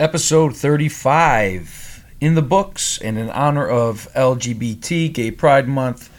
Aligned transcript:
episode 0.00 0.56
35 0.56 2.06
in 2.22 2.34
the 2.34 2.40
books 2.40 2.98
and 3.02 3.18
in 3.18 3.28
honor 3.28 3.68
of 3.68 4.08
LGBT 4.14 5.12
Gay 5.12 5.30
Pride 5.30 5.68
Month. 5.68 6.10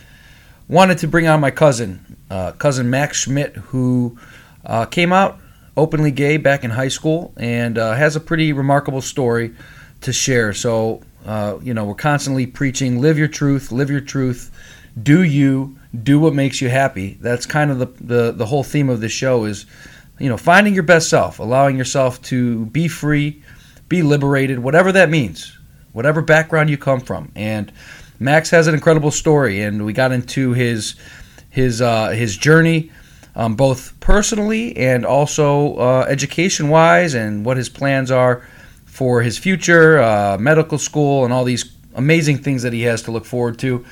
Wanted 0.67 1.00
to 1.00 1.08
bring 1.08 1.27
on 1.27 1.42
my 1.42 1.50
cousin, 1.50 2.16
uh, 2.30 2.52
cousin 2.52 2.92
Max 2.92 3.17
Schmidt, 3.22 3.56
who 3.56 4.20
uh, 4.64 4.86
came 4.86 5.12
out 5.12 5.40
openly 5.75 6.12
gay 6.12 6.38
back 6.38 6.64
in 6.64 6.70
high 6.70 6.90
school 6.90 7.33
and 7.38 7.80
uh, 7.80 7.94
has 7.94 8.16
a 8.16 8.20
pretty 8.20 8.54
remarkable 8.54 9.02
story 9.02 9.55
to 10.02 10.13
share. 10.13 10.54
So, 10.54 11.02
uh, 11.25 11.57
you 11.63 11.73
know, 11.73 11.86
we're 11.86 11.95
constantly 11.95 12.45
preaching 12.45 13.02
live 13.02 13.18
your 13.18 13.27
truth, 13.27 13.71
live 13.71 13.89
your 13.89 14.00
truth, 14.00 14.52
do 15.02 15.23
you, 15.23 15.75
do 16.04 16.20
what 16.20 16.36
makes 16.36 16.61
you 16.61 16.70
happy. 16.70 17.18
That's 17.20 17.48
kind 17.48 17.71
of 17.71 17.79
the, 17.79 17.88
the, 18.00 18.32
the 18.32 18.45
whole 18.45 18.63
theme 18.63 18.89
of 18.89 19.02
this 19.02 19.11
show 19.11 19.45
is, 19.45 19.66
you 20.20 20.29
know, 20.29 20.38
finding 20.38 20.75
your 20.75 20.84
best 20.84 21.09
self, 21.09 21.39
allowing 21.39 21.79
yourself 21.79 22.21
to 22.23 22.68
be 22.68 22.88
free, 22.88 23.41
be 23.91 24.01
liberated, 24.01 24.57
whatever 24.57 24.93
that 24.93 25.09
means, 25.09 25.55
whatever 25.91 26.21
background 26.21 26.69
you 26.69 26.77
come 26.77 27.01
from. 27.01 27.29
And 27.36 27.69
Max 28.19 28.49
has 28.51 28.68
an 28.68 28.73
incredible 28.73 29.11
story, 29.11 29.61
and 29.61 29.86
we 29.86 29.91
got 29.91 30.13
into 30.13 30.54
his 30.54 30.95
his 31.49 31.82
uh, 31.82 32.12
his 32.12 32.38
journey, 32.38 32.90
um, 33.35 33.55
both 33.55 33.99
personally 33.99 34.77
and 34.77 35.05
also 35.05 35.76
uh, 35.76 36.05
education 36.08 36.70
wise, 36.70 37.13
and 37.13 37.46
what 37.46 37.58
his 37.58 37.68
plans 37.68 38.09
are 38.09 38.48
for 38.85 39.22
his 39.22 39.38
future, 39.38 39.99
uh, 39.99 40.38
medical 40.40 40.77
school, 40.77 41.26
and 41.26 41.34
all 41.34 41.44
these 41.44 41.76
amazing 41.94 42.38
things 42.38 42.63
that 42.63 42.71
he 42.71 42.84
has 42.84 43.04
to 43.04 43.12
look 43.12 43.26
forward 43.26 43.60
to. 43.60 43.85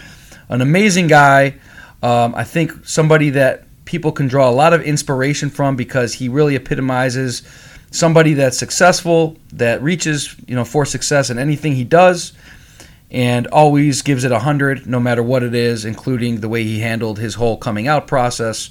An 0.48 0.62
amazing 0.62 1.08
guy. 1.08 1.56
Um, 2.02 2.34
I 2.36 2.46
think 2.46 2.86
somebody 2.86 3.32
that 3.32 3.66
people 3.84 4.14
can 4.14 4.30
draw 4.30 4.50
a 4.50 4.56
lot 4.64 4.72
of 4.72 4.82
inspiration 4.82 5.50
from 5.50 5.76
because 5.76 6.14
he 6.14 6.30
really 6.30 6.56
epitomizes 6.56 7.44
somebody 7.92 8.34
that's 8.34 8.58
successful, 8.58 9.38
that 9.54 9.82
reaches, 9.82 10.36
you 10.48 10.56
know, 10.56 10.66
for 10.66 10.86
success 10.86 11.30
in 11.30 11.40
anything 11.40 11.76
he 11.76 11.84
does, 11.84 12.34
and 13.12 13.48
always 13.48 14.02
gives 14.02 14.24
it 14.24 14.32
a 14.32 14.40
hundred, 14.40 14.86
no 14.88 15.00
matter 15.00 15.24
what 15.24 15.44
it 15.44 15.56
is, 15.56 15.86
including 15.86 16.42
the 16.42 16.50
way 16.50 16.64
he 16.64 16.80
handled 16.80 17.20
his 17.20 17.36
whole 17.36 17.58
coming 17.58 17.88
out 17.88 18.08
process, 18.08 18.70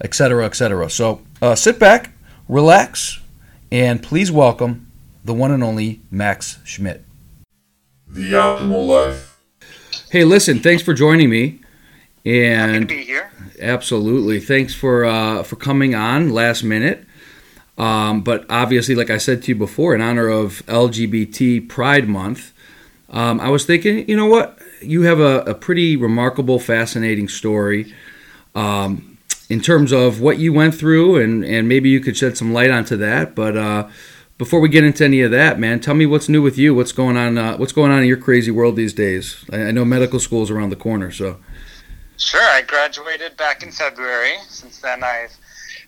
etc., 0.00 0.46
etc. 0.46 0.88
So 0.90 1.20
uh, 1.40 1.54
sit 1.54 1.78
back, 1.78 2.10
relax, 2.48 3.20
and 3.70 4.02
please 4.02 4.30
welcome 4.30 4.90
the 5.24 5.34
one 5.34 5.50
and 5.50 5.62
only 5.62 6.00
Max 6.10 6.58
Schmidt. 6.64 7.04
The 8.06 8.32
optimal 8.32 8.86
life. 8.86 9.40
Hey, 10.10 10.24
listen, 10.24 10.58
thanks 10.58 10.82
for 10.82 10.92
joining 10.92 11.30
me. 11.30 11.60
And 12.24 12.72
Happy 12.72 12.80
to 12.80 12.86
be 12.86 13.02
here. 13.04 13.32
Absolutely. 13.60 14.38
Thanks 14.40 14.74
for 14.74 15.04
uh, 15.04 15.42
for 15.42 15.56
coming 15.56 15.94
on 15.94 16.30
last 16.30 16.62
minute. 16.62 17.06
Um, 17.78 18.22
but 18.22 18.44
obviously, 18.50 18.94
like 18.94 19.10
I 19.10 19.18
said 19.18 19.42
to 19.42 19.48
you 19.48 19.54
before, 19.54 19.94
in 19.94 20.00
honor 20.00 20.28
of 20.28 20.62
LGBT 20.66 21.68
Pride 21.68 22.08
Month, 22.08 22.52
um, 23.10 23.40
I 23.40 23.48
was 23.48 23.64
thinking, 23.64 24.08
you 24.08 24.16
know 24.16 24.26
what? 24.26 24.58
You 24.80 25.02
have 25.02 25.20
a, 25.20 25.40
a 25.40 25.54
pretty 25.54 25.96
remarkable, 25.96 26.58
fascinating 26.58 27.28
story 27.28 27.94
um, 28.54 29.18
in 29.48 29.60
terms 29.60 29.92
of 29.92 30.20
what 30.20 30.38
you 30.38 30.52
went 30.52 30.74
through, 30.74 31.16
and, 31.16 31.44
and 31.44 31.68
maybe 31.68 31.88
you 31.88 32.00
could 32.00 32.16
shed 32.16 32.36
some 32.36 32.52
light 32.52 32.70
onto 32.70 32.96
that. 32.96 33.34
But 33.34 33.56
uh, 33.56 33.88
before 34.38 34.60
we 34.60 34.68
get 34.68 34.84
into 34.84 35.04
any 35.04 35.20
of 35.22 35.30
that, 35.30 35.58
man, 35.58 35.80
tell 35.80 35.94
me 35.94 36.06
what's 36.06 36.28
new 36.28 36.42
with 36.42 36.58
you. 36.58 36.74
What's 36.74 36.92
going 36.92 37.16
on? 37.16 37.38
Uh, 37.38 37.56
what's 37.56 37.72
going 37.72 37.92
on 37.92 38.00
in 38.00 38.08
your 38.08 38.16
crazy 38.16 38.50
world 38.50 38.76
these 38.76 38.92
days? 38.92 39.44
I, 39.52 39.64
I 39.64 39.70
know 39.70 39.84
medical 39.84 40.18
school 40.18 40.42
is 40.42 40.50
around 40.50 40.70
the 40.70 40.76
corner, 40.76 41.10
so. 41.10 41.38
Sure, 42.16 42.42
I 42.42 42.62
graduated 42.62 43.36
back 43.36 43.62
in 43.62 43.72
February. 43.72 44.36
Since 44.48 44.78
then, 44.78 45.02
I've 45.02 45.36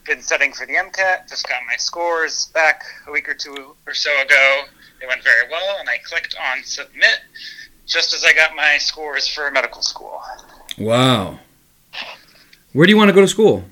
been 0.05 0.23
studying 0.23 0.53
for 0.53 0.67
the 0.67 0.75
MCAT. 0.75 1.29
Just 1.29 1.49
got 1.49 1.61
my 1.67 1.77
scores 1.77 2.47
back 2.47 2.85
a 3.07 3.13
week 3.13 3.29
or 3.29 3.35
two 3.35 3.75
or 3.87 3.95
so 3.95 4.11
ago. 4.23 4.63
They 5.01 5.07
went 5.07 5.23
very 5.23 5.49
well, 5.51 5.77
and 5.81 5.89
I 5.89 5.99
clicked 5.99 6.37
on 6.53 6.63
submit 6.65 7.21
just 7.87 8.15
as 8.15 8.25
I 8.25 8.33
got 8.33 8.55
my 8.57 8.79
scores 8.79 9.29
for 9.29 9.51
medical 9.51 9.83
school. 9.83 10.21
Wow. 10.79 11.39
Where 12.73 12.87
do 12.87 12.91
you 12.91 12.97
want 12.97 13.09
to 13.09 13.15
go 13.15 13.21
to 13.21 13.29
school? 13.29 13.65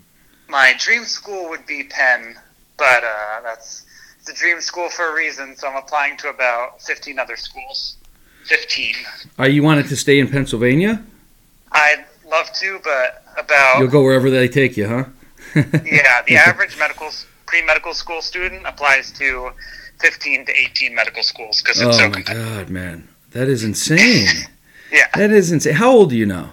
My 0.48 0.75
dream 0.78 1.04
school 1.04 1.48
would 1.48 1.66
be 1.66 1.84
Penn, 1.84 2.37
but 2.76 3.03
uh, 3.03 3.41
that's 3.42 3.84
it's 4.21 4.28
a 4.28 4.34
dream 4.34 4.60
school 4.60 4.88
for 4.88 5.10
a 5.10 5.15
reason. 5.15 5.56
So 5.56 5.69
I'm 5.69 5.76
applying 5.76 6.16
to 6.19 6.28
about 6.28 6.81
15 6.82 7.19
other 7.19 7.37
schools. 7.37 7.97
15. 8.44 8.94
Are 9.38 9.48
you 9.48 9.62
wanted 9.62 9.88
to 9.88 9.97
stay 9.97 10.19
in 10.19 10.28
Pennsylvania? 10.28 11.03
I'd 11.71 12.04
love 12.28 12.53
to, 12.54 12.81
but 12.84 13.25
about 13.38 13.78
You'll 13.78 13.88
go 13.88 14.03
wherever 14.03 14.31
they 14.31 14.48
take 14.48 14.76
you, 14.76 14.87
huh? 14.87 15.04
Yeah, 15.55 16.23
the 16.27 16.37
average 16.49 16.79
medical 16.79 17.09
pre-medical 17.47 17.93
school 17.95 18.23
student 18.23 18.67
applies 18.67 19.11
to 19.13 19.51
15 20.01 20.47
to 20.47 20.53
18 20.57 20.95
medical 20.95 21.23
schools 21.23 21.61
because 21.63 21.81
it's 21.81 21.97
oh 21.97 21.99
so 21.99 22.09
my 22.11 22.23
god, 22.23 22.71
man, 22.71 23.09
that 23.33 23.49
is 23.49 23.65
insane. 23.65 24.29
Yeah, 24.93 25.07
that 25.15 25.31
is 25.31 25.51
insane. 25.51 25.73
How 25.73 25.91
old 25.91 26.13
are 26.13 26.17
you 26.17 26.27
now? 26.27 26.53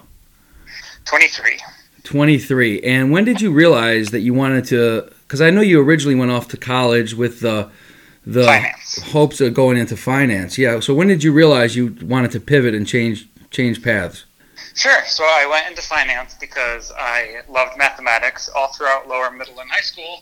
23. 1.04 1.58
Twenty-three. 2.04 2.80
And 2.82 3.10
when 3.10 3.24
did 3.26 3.40
you 3.42 3.52
realize 3.52 4.12
that 4.12 4.20
you 4.20 4.32
wanted 4.32 4.64
to? 4.66 5.12
Because 5.26 5.42
I 5.42 5.50
know 5.50 5.60
you 5.60 5.78
originally 5.78 6.14
went 6.14 6.30
off 6.30 6.48
to 6.48 6.56
college 6.56 7.12
with 7.12 7.40
the 7.40 7.70
the 8.24 8.44
Finance. 8.44 9.02
hopes 9.12 9.42
of 9.42 9.52
going 9.52 9.76
into 9.76 9.94
finance. 9.96 10.56
Yeah. 10.56 10.80
So 10.80 10.94
when 10.94 11.06
did 11.08 11.22
you 11.22 11.32
realize 11.32 11.76
you 11.76 11.94
wanted 12.02 12.30
to 12.32 12.40
pivot 12.40 12.74
and 12.74 12.86
change 12.86 13.28
change 13.50 13.82
paths? 13.82 14.24
Sure. 14.74 15.04
So 15.06 15.24
I 15.24 15.46
went 15.50 15.68
into 15.68 15.82
finance 15.82 16.36
because 16.38 16.92
I 16.96 17.42
loved 17.48 17.76
mathematics 17.76 18.48
all 18.54 18.68
throughout 18.72 19.08
lower, 19.08 19.30
middle, 19.30 19.58
and 19.60 19.70
high 19.70 19.80
school, 19.80 20.20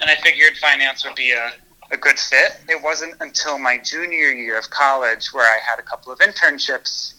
and 0.00 0.10
I 0.10 0.16
figured 0.16 0.56
finance 0.58 1.04
would 1.04 1.14
be 1.14 1.32
a, 1.32 1.52
a 1.90 1.96
good 1.96 2.18
fit. 2.18 2.60
It 2.68 2.82
wasn't 2.82 3.14
until 3.20 3.58
my 3.58 3.78
junior 3.78 4.30
year 4.30 4.58
of 4.58 4.68
college 4.70 5.28
where 5.32 5.46
I 5.46 5.58
had 5.58 5.78
a 5.78 5.82
couple 5.82 6.12
of 6.12 6.18
internships 6.18 7.14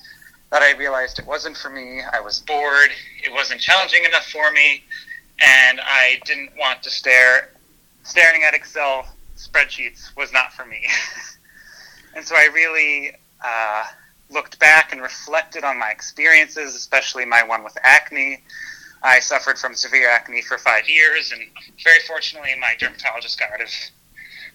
that 0.52 0.62
I 0.62 0.78
realized 0.78 1.18
it 1.18 1.26
wasn't 1.26 1.58
for 1.58 1.70
me. 1.70 2.02
I 2.02 2.20
was 2.20 2.40
bored. 2.42 2.92
It 3.24 3.34
wasn't 3.34 3.60
challenging 3.60 4.06
enough 4.06 4.28
for 4.28 4.52
me, 4.52 4.84
and 5.42 5.80
I 5.84 6.20
didn't 6.26 6.52
want 6.58 6.84
to 6.84 6.92
stare. 6.92 7.50
Staring 8.04 8.44
at 8.44 8.54
Excel 8.54 9.08
spreadsheets 9.36 10.16
was 10.16 10.32
not 10.32 10.54
for 10.54 10.66
me. 10.66 10.86
and 12.16 12.24
so 12.24 12.36
I 12.36 12.50
really 12.54 13.16
uh, 13.44 13.86
looked 14.34 14.60
back 14.60 14.92
and 14.92 15.02
reflected 15.02 15.64
on 15.64 15.80
my 15.80 15.90
experiences, 15.90 16.76
especially 16.76 17.26
my 17.26 17.44
one 17.44 17.64
with 17.64 17.78
acne. 17.84 18.44
I 19.04 19.20
suffered 19.20 19.58
from 19.58 19.76
severe 19.76 20.10
acne 20.10 20.42
for 20.42 20.58
five 20.58 20.88
years, 20.88 21.32
and 21.32 21.42
very 21.84 22.00
fortunately, 22.08 22.52
my 22.60 22.74
dermatologist 22.80 23.40
got 23.40 23.52
rid 23.52 23.62
of 23.62 23.70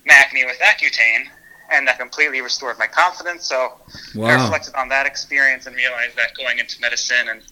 my 0.07 0.15
acne 0.15 0.45
with 0.47 0.59
Accutane, 0.61 1.27
and 1.71 1.87
that 1.87 1.99
completely 1.99 2.41
restored 2.41 2.79
my 2.79 2.87
confidence. 2.87 3.47
So 3.47 3.75
I 4.17 4.35
reflected 4.43 4.75
on 4.75 4.89
that 4.89 5.07
experience 5.07 5.67
and 5.67 5.77
realized 5.77 6.17
that 6.17 6.35
going 6.35 6.59
into 6.59 6.81
medicine 6.81 7.29
and 7.29 7.43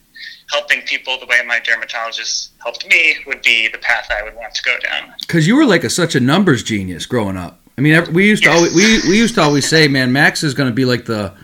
helping 0.51 0.81
people 0.83 1.19
the 1.21 1.27
way 1.27 1.43
my 1.47 1.61
dermatologist 1.61 2.53
helped 2.63 2.89
me 2.89 3.17
would 3.27 3.43
be 3.43 3.69
the 3.69 3.79
path 3.79 4.11
I 4.11 4.23
would 4.23 4.35
want 4.35 4.55
to 4.55 4.63
go 4.63 4.79
down. 4.79 5.13
Because 5.21 5.47
you 5.47 5.57
were 5.57 5.67
like 5.67 5.85
a, 5.85 5.91
such 5.91 6.15
a 6.15 6.21
numbers 6.21 6.63
genius 6.63 7.05
growing 7.05 7.37
up. 7.37 7.61
I 7.77 7.83
mean, 7.83 8.11
we 8.15 8.27
used 8.27 8.43
to 8.45 8.49
Yes. 8.49 8.57
always, 8.57 8.75
we 8.75 9.11
we 9.11 9.19
used 9.19 9.35
to 9.35 9.43
always 9.43 9.69
say, 9.69 9.87
man, 9.87 10.11
Max 10.13 10.43
is 10.43 10.55
going 10.55 10.71
to 10.71 10.75
be 10.75 10.87
like 10.87 11.05
the 11.05 11.35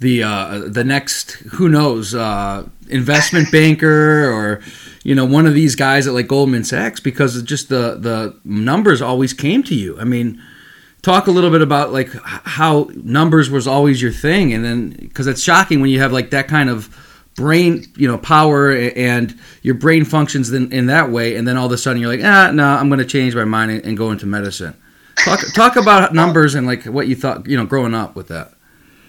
the 0.00 0.22
uh, 0.22 0.62
the 0.66 0.84
next 0.84 1.32
who 1.32 1.68
knows 1.68 2.14
uh, 2.14 2.66
investment 2.88 3.50
banker 3.52 4.30
or 4.32 4.60
you 5.02 5.14
know 5.14 5.24
one 5.24 5.46
of 5.46 5.54
these 5.54 5.76
guys 5.76 6.06
at 6.06 6.14
like 6.14 6.28
Goldman 6.28 6.64
Sachs 6.64 7.00
because 7.00 7.42
just 7.42 7.68
the 7.68 7.96
the 7.98 8.38
numbers 8.44 9.00
always 9.00 9.32
came 9.32 9.62
to 9.64 9.74
you. 9.74 9.98
I 10.00 10.04
mean, 10.04 10.42
talk 11.02 11.26
a 11.26 11.30
little 11.30 11.50
bit 11.50 11.62
about 11.62 11.92
like 11.92 12.10
how 12.22 12.90
numbers 12.94 13.50
was 13.50 13.66
always 13.66 14.02
your 14.02 14.12
thing, 14.12 14.52
and 14.52 14.64
then 14.64 14.90
because 14.90 15.26
it's 15.26 15.42
shocking 15.42 15.80
when 15.80 15.90
you 15.90 16.00
have 16.00 16.12
like 16.12 16.30
that 16.30 16.48
kind 16.48 16.68
of 16.68 16.94
brain 17.36 17.84
you 17.96 18.06
know 18.06 18.16
power 18.16 18.72
and 18.72 19.38
your 19.62 19.74
brain 19.74 20.04
functions 20.04 20.52
in, 20.52 20.72
in 20.72 20.86
that 20.86 21.10
way 21.10 21.34
and 21.34 21.48
then 21.48 21.56
all 21.56 21.66
of 21.66 21.72
a 21.72 21.78
sudden 21.78 22.00
you're 22.00 22.10
like 22.10 22.24
ah 22.24 22.50
no 22.52 22.64
i'm 22.64 22.88
going 22.88 23.00
to 23.00 23.04
change 23.04 23.34
my 23.34 23.44
mind 23.44 23.72
and, 23.72 23.84
and 23.84 23.96
go 23.96 24.12
into 24.12 24.24
medicine 24.24 24.72
talk 25.24 25.40
talk 25.52 25.76
about 25.76 26.14
numbers 26.14 26.54
and 26.54 26.64
like 26.64 26.84
what 26.84 27.08
you 27.08 27.16
thought 27.16 27.44
you 27.48 27.56
know 27.56 27.66
growing 27.66 27.92
up 27.92 28.14
with 28.14 28.28
that 28.28 28.53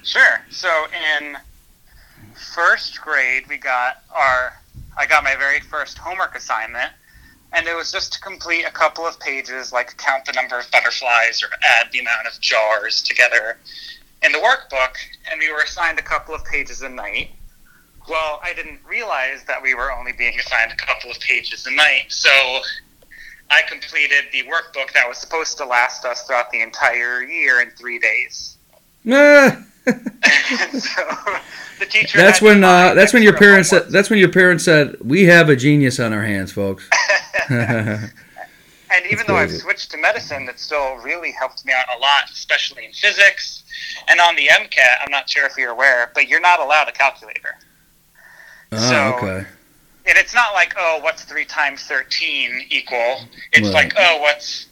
Sure. 0.05 0.39
So 0.51 0.69
in 1.19 1.35
first 2.35 3.01
grade, 3.01 3.43
we 3.49 3.57
got 3.57 4.03
our 4.13 4.53
I 4.97 5.07
got 5.07 5.23
my 5.23 5.35
very 5.35 5.59
first 5.59 5.97
homework 5.97 6.35
assignment, 6.35 6.91
and 7.51 7.67
it 7.67 7.75
was 7.75 7.91
just 7.91 8.13
to 8.13 8.21
complete 8.21 8.63
a 8.63 8.71
couple 8.71 9.05
of 9.05 9.19
pages, 9.19 9.73
like 9.73 9.97
count 9.97 10.25
the 10.25 10.31
number 10.31 10.57
of 10.57 10.69
butterflies 10.71 11.43
or 11.43 11.47
add 11.63 11.91
the 11.91 11.99
amount 11.99 12.27
of 12.27 12.39
jars 12.39 13.01
together 13.01 13.57
in 14.23 14.31
the 14.31 14.37
workbook. 14.37 14.95
And 15.29 15.39
we 15.39 15.51
were 15.51 15.61
assigned 15.61 15.99
a 15.99 16.03
couple 16.03 16.33
of 16.33 16.45
pages 16.45 16.81
a 16.81 16.89
night. 16.89 17.31
Well, 18.07 18.39
I 18.43 18.53
didn't 18.53 18.79
realize 18.87 19.43
that 19.47 19.61
we 19.61 19.73
were 19.73 19.91
only 19.91 20.11
being 20.11 20.39
assigned 20.39 20.71
a 20.71 20.75
couple 20.75 21.09
of 21.09 21.19
pages 21.19 21.65
a 21.65 21.71
night, 21.71 22.05
so 22.09 22.29
I 23.49 23.63
completed 23.67 24.25
the 24.31 24.43
workbook 24.43 24.93
that 24.93 25.09
was 25.09 25.17
supposed 25.17 25.57
to 25.57 25.65
last 25.65 26.05
us 26.05 26.21
throughout 26.23 26.51
the 26.51 26.61
entire 26.61 27.23
year 27.23 27.59
in 27.61 27.71
three 27.71 27.97
days. 27.97 28.57
So 30.71 31.03
the 31.79 31.85
teacher. 31.85 32.17
that's 32.17 32.41
when 32.41 32.63
uh, 32.63 32.93
that's 32.93 33.13
when 33.13 33.21
your 33.23 33.35
parents 33.37 33.69
said 33.69 33.89
that's 33.89 34.09
when 34.09 34.19
your 34.19 34.29
parents 34.31 34.63
said 34.63 34.95
we 35.01 35.23
have 35.25 35.49
a 35.49 35.55
genius 35.55 35.99
on 35.99 36.13
our 36.13 36.23
hands 36.23 36.51
folks 36.51 36.87
And 37.49 38.11
even 39.11 39.25
though 39.27 39.35
I've 39.35 39.51
switched 39.51 39.91
to 39.91 39.97
medicine, 39.97 40.47
it 40.47 40.57
still 40.59 40.95
really 40.97 41.31
helped 41.31 41.65
me 41.65 41.73
out 41.73 41.85
a 41.97 41.99
lot, 41.99 42.29
especially 42.31 42.85
in 42.85 42.93
physics. 42.93 43.63
And 44.07 44.21
on 44.21 44.35
the 44.35 44.47
MCAT, 44.47 44.79
I'm 45.03 45.11
not 45.11 45.29
sure 45.29 45.45
if 45.45 45.57
you're 45.57 45.71
aware, 45.71 46.11
but 46.13 46.29
you're 46.29 46.39
not 46.39 46.59
allowed 46.61 46.87
a 46.87 46.91
calculator. 46.93 47.57
Oh, 48.71 48.77
So- 48.89 49.15
okay. 49.17 49.47
And 50.07 50.17
it's 50.19 50.33
not 50.35 50.53
like, 50.53 50.75
oh, 50.77 50.99
what's 51.01 51.23
3 51.23 51.43
times 51.45 51.83
13 51.87 52.67
equal? 52.69 53.21
It's 53.51 53.65
Right. 53.65 53.73
like, 53.73 53.93
oh, 53.97 54.19
what's 54.21 54.67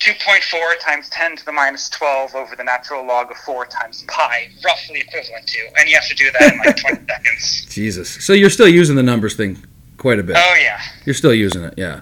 2.4 0.00 0.78
times 0.80 1.08
10 1.10 1.36
to 1.36 1.44
the 1.44 1.52
minus 1.52 1.88
12 1.90 2.34
over 2.34 2.56
the 2.56 2.64
natural 2.64 3.06
log 3.06 3.30
of 3.30 3.36
4 3.38 3.66
times 3.66 4.02
pi, 4.08 4.48
roughly 4.64 5.00
equivalent 5.00 5.46
to. 5.46 5.58
And 5.78 5.88
you 5.88 5.94
have 5.94 6.08
to 6.08 6.14
do 6.14 6.30
that 6.32 6.52
in 6.54 6.58
like 6.58 6.76
20 6.76 7.06
seconds. 7.08 7.66
Jesus. 7.66 8.24
So 8.24 8.32
you're 8.32 8.50
still 8.50 8.68
using 8.68 8.96
the 8.96 9.02
numbers 9.02 9.34
thing 9.34 9.62
quite 9.98 10.18
a 10.18 10.22
bit. 10.22 10.36
Oh, 10.38 10.56
yeah. 10.60 10.80
You're 11.04 11.14
still 11.14 11.34
using 11.34 11.64
it, 11.64 11.74
yeah. 11.76 12.00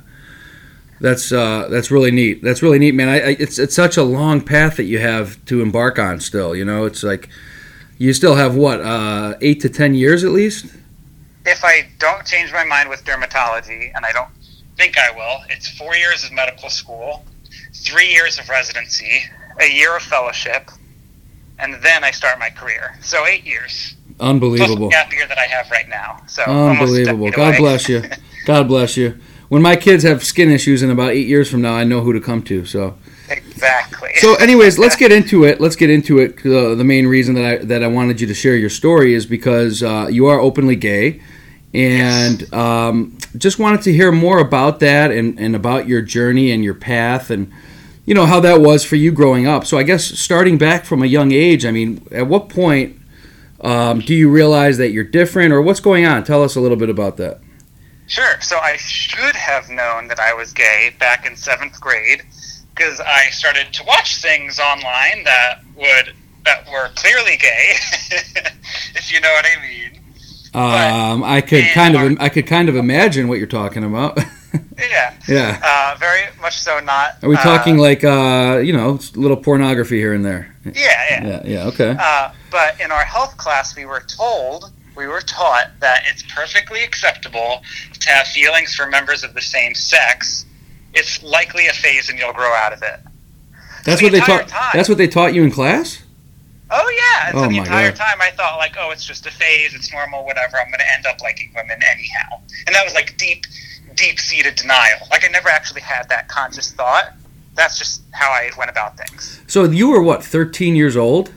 That's 1.00 1.30
uh, 1.30 1.68
that's 1.70 1.90
really 1.90 2.10
neat. 2.10 2.42
That's 2.42 2.60
really 2.60 2.78
neat, 2.78 2.92
man. 2.92 3.08
I, 3.08 3.20
I, 3.20 3.36
it's 3.38 3.58
it's 3.58 3.74
such 3.74 3.96
a 3.96 4.02
long 4.02 4.40
path 4.40 4.76
that 4.78 4.84
you 4.84 4.98
have 4.98 5.44
to 5.44 5.62
embark 5.62 5.96
on. 5.96 6.18
Still, 6.18 6.56
you 6.56 6.64
know, 6.64 6.86
it's 6.86 7.04
like 7.04 7.28
you 7.98 8.12
still 8.12 8.34
have 8.34 8.56
what 8.56 8.80
uh, 8.80 9.36
eight 9.40 9.60
to 9.60 9.68
ten 9.68 9.94
years 9.94 10.24
at 10.24 10.32
least. 10.32 10.66
If 11.46 11.64
I 11.64 11.88
don't 11.98 12.26
change 12.26 12.52
my 12.52 12.64
mind 12.64 12.88
with 12.88 13.04
dermatology, 13.04 13.92
and 13.94 14.04
I 14.04 14.10
don't 14.10 14.30
think 14.76 14.98
I 14.98 15.12
will, 15.12 15.44
it's 15.48 15.68
four 15.68 15.94
years 15.94 16.24
of 16.24 16.32
medical 16.32 16.68
school, 16.68 17.24
three 17.84 18.10
years 18.10 18.38
of 18.38 18.48
residency, 18.48 19.22
a 19.60 19.70
year 19.72 19.96
of 19.96 20.02
fellowship, 20.02 20.70
and 21.58 21.74
then 21.82 22.04
I 22.04 22.10
start 22.10 22.38
my 22.38 22.50
career. 22.50 22.96
So 23.00 23.26
eight 23.26 23.44
years. 23.44 23.94
Plus 24.16 24.30
Unbelievable, 24.30 24.88
the 24.88 24.92
gap 24.92 25.12
year 25.12 25.26
that 25.26 25.38
I 25.38 25.46
have 25.46 25.70
right 25.70 25.88
now. 25.88 26.22
So 26.26 26.42
unbelievable. 26.42 27.30
God 27.30 27.56
bless 27.56 27.88
you. 27.88 28.02
God 28.46 28.68
bless 28.68 28.96
you. 28.96 29.18
When 29.48 29.62
my 29.62 29.76
kids 29.76 30.02
have 30.02 30.24
skin 30.24 30.50
issues 30.50 30.82
in 30.82 30.90
about 30.90 31.12
eight 31.12 31.26
years 31.26 31.50
from 31.50 31.62
now, 31.62 31.74
I 31.74 31.84
know 31.84 32.00
who 32.00 32.12
to 32.12 32.20
come 32.20 32.42
to. 32.44 32.64
So. 32.66 32.98
Exactly. 33.30 34.10
So, 34.16 34.34
anyways, 34.36 34.78
let's 34.78 34.96
get 35.02 35.12
into 35.12 35.44
it. 35.44 35.60
Let's 35.60 35.76
get 35.76 35.90
into 35.90 36.18
it. 36.18 36.38
Uh, 36.40 36.74
the 36.74 36.84
main 36.84 37.06
reason 37.06 37.34
that 37.34 37.44
I 37.44 37.56
that 37.64 37.82
I 37.82 37.86
wanted 37.86 38.20
you 38.20 38.26
to 38.26 38.34
share 38.34 38.56
your 38.56 38.70
story 38.70 39.14
is 39.14 39.26
because 39.26 39.82
uh, 39.82 40.08
you 40.10 40.26
are 40.26 40.40
openly 40.40 40.76
gay, 40.76 41.20
and 41.74 42.52
um, 42.54 43.18
just 43.36 43.58
wanted 43.58 43.82
to 43.82 43.92
hear 43.92 44.10
more 44.10 44.38
about 44.38 44.80
that 44.80 45.10
and, 45.10 45.38
and 45.38 45.54
about 45.54 45.86
your 45.86 46.00
journey 46.00 46.50
and 46.50 46.64
your 46.64 46.74
path 46.74 47.30
and 47.30 47.52
you 48.08 48.14
know 48.14 48.24
how 48.24 48.40
that 48.40 48.62
was 48.62 48.86
for 48.86 48.96
you 48.96 49.12
growing 49.12 49.46
up. 49.46 49.66
So, 49.66 49.76
I 49.76 49.82
guess 49.82 50.02
starting 50.02 50.56
back 50.56 50.86
from 50.86 51.02
a 51.02 51.06
young 51.06 51.30
age, 51.30 51.66
I 51.66 51.70
mean, 51.70 52.08
at 52.10 52.26
what 52.26 52.48
point 52.48 52.98
um, 53.60 54.00
do 54.00 54.14
you 54.14 54.30
realize 54.30 54.78
that 54.78 54.92
you're 54.92 55.04
different, 55.04 55.52
or 55.52 55.60
what's 55.60 55.80
going 55.80 56.06
on? 56.06 56.24
Tell 56.24 56.42
us 56.42 56.56
a 56.56 56.60
little 56.60 56.78
bit 56.78 56.88
about 56.88 57.18
that. 57.18 57.40
Sure. 58.06 58.40
So 58.40 58.56
I 58.56 58.78
should 58.78 59.36
have 59.36 59.68
known 59.68 60.08
that 60.08 60.18
I 60.18 60.32
was 60.32 60.54
gay 60.54 60.94
back 60.98 61.26
in 61.26 61.36
seventh 61.36 61.78
grade 61.82 62.22
because 62.74 62.98
I 62.98 63.28
started 63.28 63.74
to 63.74 63.84
watch 63.84 64.22
things 64.22 64.58
online 64.58 65.24
that 65.24 65.60
would 65.76 66.14
that 66.46 66.66
were 66.72 66.88
clearly 66.94 67.36
gay, 67.36 67.74
if 68.94 69.12
you 69.12 69.20
know 69.20 69.32
what 69.32 69.44
I 69.44 69.60
mean. 69.68 70.00
Um, 70.54 71.22
I 71.24 71.42
could 71.42 71.66
kind 71.74 71.94
of 71.94 72.18
I 72.22 72.30
could 72.30 72.46
kind 72.46 72.70
of 72.70 72.76
imagine 72.76 73.28
what 73.28 73.36
you're 73.36 73.46
talking 73.46 73.84
about. 73.84 74.18
Yeah. 74.78 75.14
yeah. 75.28 75.60
Uh, 75.62 75.96
very 75.98 76.22
much 76.40 76.58
so. 76.58 76.78
Not. 76.80 77.22
Are 77.22 77.28
we 77.28 77.36
uh, 77.36 77.42
talking 77.42 77.78
like 77.78 78.04
uh, 78.04 78.60
you 78.62 78.72
know, 78.72 78.90
a 79.14 79.18
little 79.18 79.36
pornography 79.36 79.96
here 79.98 80.12
and 80.14 80.24
there? 80.24 80.54
Yeah. 80.64 80.72
Yeah. 80.74 81.26
Yeah, 81.26 81.42
yeah, 81.44 81.66
okay. 81.66 81.96
Uh, 81.98 82.30
but 82.50 82.80
in 82.80 82.90
our 82.92 83.04
health 83.04 83.36
class, 83.36 83.74
we 83.76 83.84
were 83.86 84.00
told, 84.06 84.70
we 84.96 85.06
were 85.06 85.20
taught 85.20 85.70
that 85.80 86.02
it's 86.06 86.22
perfectly 86.32 86.84
acceptable 86.84 87.62
to 87.98 88.08
have 88.10 88.26
feelings 88.28 88.74
for 88.74 88.86
members 88.86 89.24
of 89.24 89.34
the 89.34 89.40
same 89.40 89.74
sex. 89.74 90.44
It's 90.94 91.22
likely 91.22 91.66
a 91.66 91.72
phase, 91.72 92.08
and 92.08 92.18
you'll 92.18 92.32
grow 92.32 92.52
out 92.52 92.72
of 92.72 92.82
it. 92.82 93.00
That's 93.84 94.02
what 94.02 94.12
they 94.12 94.20
taught. 94.20 94.48
time. 94.48 94.70
That's 94.74 94.88
what 94.88 94.98
they 94.98 95.08
taught 95.08 95.34
you 95.34 95.42
in 95.42 95.50
class. 95.50 96.02
Oh 96.70 96.90
yeah, 96.90 97.28
and 97.28 97.38
Oh, 97.38 97.42
so 97.44 97.48
the 97.48 97.54
my 97.54 97.58
entire 97.60 97.90
God. 97.92 97.96
time 97.96 98.20
I 98.20 98.30
thought 98.30 98.58
like, 98.58 98.76
oh, 98.78 98.90
it's 98.90 99.04
just 99.06 99.26
a 99.26 99.30
phase, 99.30 99.72
it's 99.74 99.90
normal, 99.90 100.24
whatever. 100.26 100.58
I'm 100.58 100.66
going 100.68 100.80
to 100.80 100.92
end 100.94 101.06
up 101.06 101.20
liking 101.22 101.50
women 101.56 101.78
anyhow, 101.82 102.40
and 102.66 102.74
that 102.76 102.84
was 102.84 102.92
like 102.94 103.16
deep, 103.16 103.44
deep-seated 103.98 104.54
denial. 104.54 104.98
Like 105.10 105.24
I 105.24 105.28
never 105.28 105.48
actually 105.48 105.80
had 105.82 106.08
that 106.08 106.28
conscious 106.28 106.72
thought. 106.72 107.12
That's 107.54 107.76
just 107.78 108.02
how 108.12 108.30
I 108.30 108.50
went 108.56 108.70
about 108.70 108.96
things. 108.96 109.40
So 109.48 109.64
you 109.64 109.88
were 109.90 110.02
what, 110.02 110.22
13 110.24 110.76
years 110.76 110.96
old, 110.96 111.32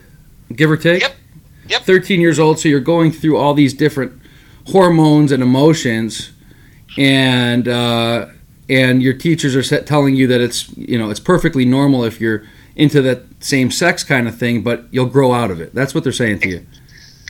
give 0.54 0.70
or 0.70 0.76
take? 0.76 1.02
Yep. 1.02 1.14
Yep. 1.68 1.82
13 1.82 2.20
years 2.20 2.38
old. 2.38 2.58
So 2.60 2.68
you're 2.68 2.80
going 2.80 3.10
through 3.12 3.36
all 3.36 3.54
these 3.54 3.74
different 3.74 4.20
hormones 4.68 5.32
and 5.32 5.42
emotions, 5.42 6.30
and 6.96 7.66
uh, 7.66 8.26
and 8.68 9.02
your 9.02 9.14
teachers 9.14 9.56
are 9.56 9.62
set 9.62 9.86
telling 9.86 10.14
you 10.14 10.26
that 10.28 10.40
it's 10.40 10.68
you 10.76 10.98
know 10.98 11.10
it's 11.10 11.20
perfectly 11.20 11.64
normal 11.64 12.04
if 12.04 12.20
you're 12.20 12.44
into 12.76 13.02
that 13.02 13.22
same 13.40 13.70
sex 13.70 14.04
kind 14.04 14.28
of 14.28 14.36
thing, 14.38 14.62
but 14.62 14.84
you'll 14.90 15.06
grow 15.06 15.32
out 15.32 15.50
of 15.50 15.60
it. 15.60 15.74
That's 15.74 15.94
what 15.94 16.04
they're 16.04 16.12
saying 16.12 16.40
to 16.40 16.48
you. 16.48 16.66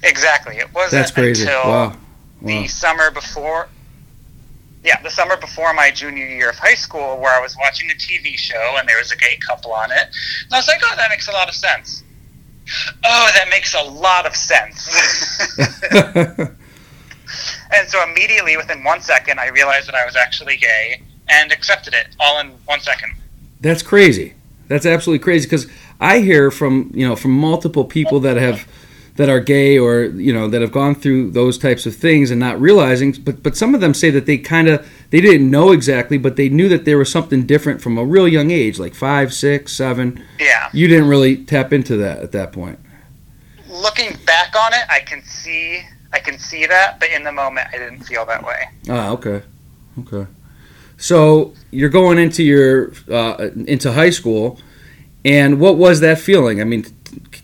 Exactly. 0.02 0.56
It 0.56 0.72
wasn't 0.74 0.92
That's 0.92 1.10
crazy. 1.10 1.42
until 1.44 1.62
Wow. 1.70 1.96
the 2.42 2.66
summer 2.68 3.10
before. 3.10 3.68
Yeah, 4.84 5.00
the 5.02 5.10
summer 5.10 5.36
before 5.36 5.72
my 5.74 5.90
junior 5.90 6.26
year 6.26 6.50
of 6.50 6.58
high 6.58 6.74
school, 6.74 7.18
where 7.18 7.32
I 7.32 7.40
was 7.40 7.56
watching 7.56 7.90
a 7.90 7.94
TV 7.94 8.36
show 8.36 8.76
and 8.78 8.88
there 8.88 8.98
was 8.98 9.12
a 9.12 9.16
gay 9.16 9.38
couple 9.46 9.72
on 9.72 9.90
it, 9.92 10.08
and 10.08 10.52
I 10.52 10.56
was 10.56 10.68
like, 10.68 10.80
"Oh, 10.84 10.94
that 10.96 11.08
makes 11.08 11.28
a 11.28 11.32
lot 11.32 11.48
of 11.48 11.54
sense." 11.54 12.02
Oh, 13.04 13.30
that 13.34 13.48
makes 13.48 13.74
a 13.74 13.82
lot 13.82 14.26
of 14.26 14.34
sense. 14.34 14.88
And 17.72 17.88
so 17.88 18.02
immediately, 18.02 18.56
within 18.56 18.84
one 18.84 19.00
second, 19.00 19.40
I 19.40 19.48
realized 19.48 19.88
that 19.88 19.94
I 19.94 20.04
was 20.04 20.14
actually 20.14 20.56
gay 20.56 21.02
and 21.28 21.50
accepted 21.50 21.94
it 21.94 22.08
all 22.20 22.40
in 22.40 22.50
one 22.66 22.80
second. 22.80 23.14
That's 23.60 23.82
crazy. 23.82 24.34
That's 24.68 24.84
absolutely 24.84 25.22
crazy 25.22 25.46
because 25.46 25.66
I 26.00 26.18
hear 26.18 26.50
from 26.50 26.90
you 26.94 27.06
know 27.06 27.16
from 27.16 27.32
multiple 27.32 27.84
people 27.84 28.20
that 28.20 28.36
have 28.36 28.66
that 29.16 29.28
are 29.28 29.40
gay 29.40 29.78
or 29.78 30.04
you 30.04 30.32
know 30.32 30.48
that 30.48 30.62
have 30.62 30.72
gone 30.72 30.94
through 30.94 31.30
those 31.30 31.58
types 31.58 31.84
of 31.86 31.94
things 31.94 32.30
and 32.30 32.40
not 32.40 32.60
realizing. 32.60 33.12
But 33.12 33.42
but 33.42 33.56
some 33.56 33.74
of 33.74 33.80
them 33.80 33.94
say 33.94 34.10
that 34.10 34.26
they 34.26 34.38
kind 34.38 34.68
of 34.68 34.88
they 35.10 35.20
didn't 35.20 35.50
know 35.50 35.72
exactly, 35.72 36.18
but 36.18 36.36
they 36.36 36.48
knew 36.48 36.68
that 36.68 36.84
there 36.84 36.98
was 36.98 37.10
something 37.10 37.46
different 37.46 37.82
from 37.82 37.98
a 37.98 38.04
real 38.04 38.28
young 38.28 38.50
age, 38.50 38.78
like 38.78 38.94
five, 38.94 39.32
six, 39.32 39.72
seven. 39.72 40.24
Yeah. 40.40 40.70
You 40.72 40.88
didn't 40.88 41.08
really 41.08 41.36
tap 41.44 41.72
into 41.72 41.96
that 41.98 42.18
at 42.18 42.32
that 42.32 42.52
point. 42.52 42.78
Looking 43.68 44.16
back 44.26 44.54
on 44.54 44.72
it, 44.74 44.84
I 44.88 45.00
can 45.00 45.22
see 45.24 45.82
I 46.12 46.18
can 46.18 46.38
see 46.38 46.66
that, 46.66 47.00
but 47.00 47.10
in 47.10 47.24
the 47.24 47.32
moment, 47.32 47.68
I 47.72 47.78
didn't 47.78 48.00
feel 48.00 48.26
that 48.26 48.44
way. 48.44 48.68
Ah, 48.88 49.10
okay, 49.10 49.42
okay. 50.00 50.30
So 50.98 51.54
you're 51.70 51.88
going 51.88 52.18
into 52.18 52.42
your 52.42 52.92
uh, 53.10 53.50
into 53.66 53.92
high 53.92 54.10
school, 54.10 54.60
and 55.24 55.58
what 55.58 55.76
was 55.76 56.00
that 56.00 56.18
feeling? 56.18 56.60
I 56.60 56.64
mean, 56.64 56.84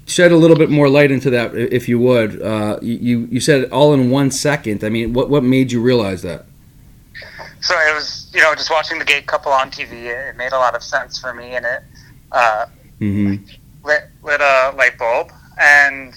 shed 0.08 0.32
a 0.32 0.36
little 0.36 0.56
bit 0.56 0.70
more 0.70 0.88
light 0.88 1.10
into 1.10 1.30
that, 1.30 1.54
if 1.54 1.88
you 1.88 1.98
would. 2.00 2.40
Uh, 2.42 2.78
you 2.82 3.28
you 3.30 3.40
said 3.40 3.62
it 3.62 3.72
all 3.72 3.92
in 3.94 4.10
one 4.10 4.30
second. 4.30 4.82
I 4.82 4.88
mean, 4.88 5.12
what 5.12 5.30
what 5.30 5.44
made 5.44 5.70
you 5.70 5.80
realize 5.80 6.22
that? 6.22 6.46
So 7.60 7.74
it 7.74 7.94
was, 7.94 8.30
you 8.32 8.40
know, 8.40 8.54
just 8.54 8.70
watching 8.70 8.98
the 8.98 9.04
gay 9.04 9.20
couple 9.22 9.52
on 9.52 9.70
TV. 9.70 9.92
It, 10.06 10.36
made 10.36 10.52
a 10.52 10.58
lot 10.58 10.74
of 10.74 10.82
sense 10.82 11.18
for 11.18 11.34
me, 11.34 11.54
and 11.56 11.66
it 11.66 11.82
uh, 12.32 12.66
Mm-hmm. 13.00 13.44
lit 13.86 14.08
lit 14.24 14.40
a 14.40 14.74
light 14.76 14.98
bulb. 14.98 15.30
And 15.60 16.14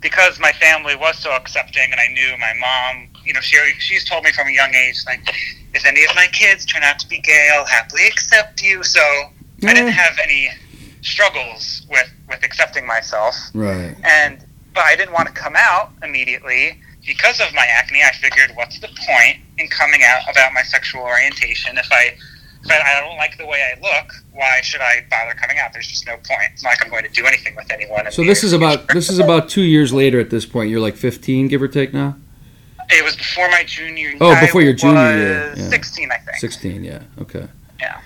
because 0.00 0.38
my 0.40 0.52
family 0.52 0.96
was 0.96 1.16
so 1.18 1.30
accepting, 1.32 1.88
and 1.90 2.00
I 2.00 2.08
knew 2.12 2.36
my 2.38 2.52
mom, 2.58 3.08
you 3.24 3.32
know, 3.32 3.40
she 3.40 3.56
she's 3.78 4.04
told 4.04 4.24
me 4.24 4.32
from 4.32 4.48
a 4.48 4.52
young 4.52 4.74
age, 4.74 4.98
like, 5.06 5.20
if 5.74 5.84
any 5.86 6.04
of 6.04 6.14
my 6.14 6.26
kids 6.32 6.64
turn 6.64 6.82
out 6.82 6.98
to 7.00 7.08
be 7.08 7.20
gay, 7.20 7.50
I'll 7.54 7.64
happily 7.66 8.06
accept 8.06 8.62
you. 8.62 8.82
So 8.82 9.00
I 9.64 9.74
didn't 9.74 9.92
have 9.92 10.18
any 10.22 10.48
struggles 11.02 11.86
with 11.90 12.10
with 12.34 12.44
accepting 12.44 12.86
myself. 12.86 13.34
Right. 13.54 13.96
and 14.04 14.44
but 14.74 14.84
I 14.84 14.96
didn't 14.96 15.14
want 15.14 15.28
to 15.28 15.34
come 15.34 15.54
out 15.56 15.92
immediately 16.02 16.80
because 17.06 17.40
of 17.40 17.54
my 17.54 17.64
acne. 17.64 18.02
I 18.02 18.10
figured, 18.12 18.50
what's 18.56 18.80
the 18.80 18.88
point 18.88 19.38
in 19.58 19.68
coming 19.68 20.02
out 20.02 20.22
about 20.28 20.52
my 20.52 20.62
sexual 20.62 21.02
orientation 21.02 21.78
if 21.78 21.90
I 21.92 22.16
if 22.64 22.70
I, 22.70 23.00
don't 23.00 23.18
like 23.18 23.36
the 23.36 23.46
way 23.46 23.62
I 23.62 23.78
look? 23.78 24.10
Why 24.32 24.62
should 24.62 24.80
I 24.80 25.04
bother 25.10 25.34
coming 25.34 25.58
out? 25.58 25.74
There's 25.74 25.86
just 25.86 26.06
no 26.06 26.14
point. 26.14 26.48
It's 26.54 26.64
not 26.64 26.70
like 26.70 26.82
I'm 26.82 26.90
going 26.90 27.04
to 27.04 27.10
do 27.10 27.26
anything 27.26 27.54
with 27.54 27.70
anyone. 27.70 28.10
So 28.10 28.24
this 28.24 28.42
is 28.42 28.54
about 28.54 28.88
this 28.88 29.10
is 29.10 29.18
about 29.18 29.48
two 29.48 29.62
years 29.62 29.92
later 29.92 30.18
at 30.18 30.30
this 30.30 30.46
point. 30.46 30.70
You're 30.70 30.80
like 30.80 30.96
15, 30.96 31.48
give 31.48 31.60
or 31.60 31.68
take 31.68 31.92
now. 31.92 32.16
It 32.90 33.04
was 33.04 33.16
before 33.16 33.48
my 33.50 33.64
junior. 33.64 34.12
Oh, 34.20 34.30
year. 34.30 34.38
Oh, 34.38 34.40
before 34.40 34.62
your 34.62 34.72
junior 34.72 35.16
year, 35.16 35.54
yeah. 35.56 35.68
Sixteen, 35.68 36.10
I 36.10 36.16
think. 36.18 36.38
16, 36.38 36.84
yeah. 36.84 37.02
Okay. 37.20 37.46
Yeah. 37.80 38.00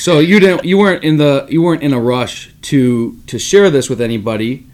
So 0.00 0.18
you 0.18 0.40
didn't 0.40 0.64
you 0.64 0.78
weren't 0.78 1.04
in 1.04 1.18
the 1.18 1.46
you 1.50 1.60
weren't 1.60 1.82
in 1.82 1.92
a 1.92 2.00
rush 2.00 2.50
to 2.62 3.18
to 3.26 3.38
share 3.38 3.68
this 3.70 3.90
with 3.90 4.00
anybody. 4.00 4.66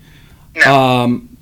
No. 0.54 0.74
Um, 0.74 1.36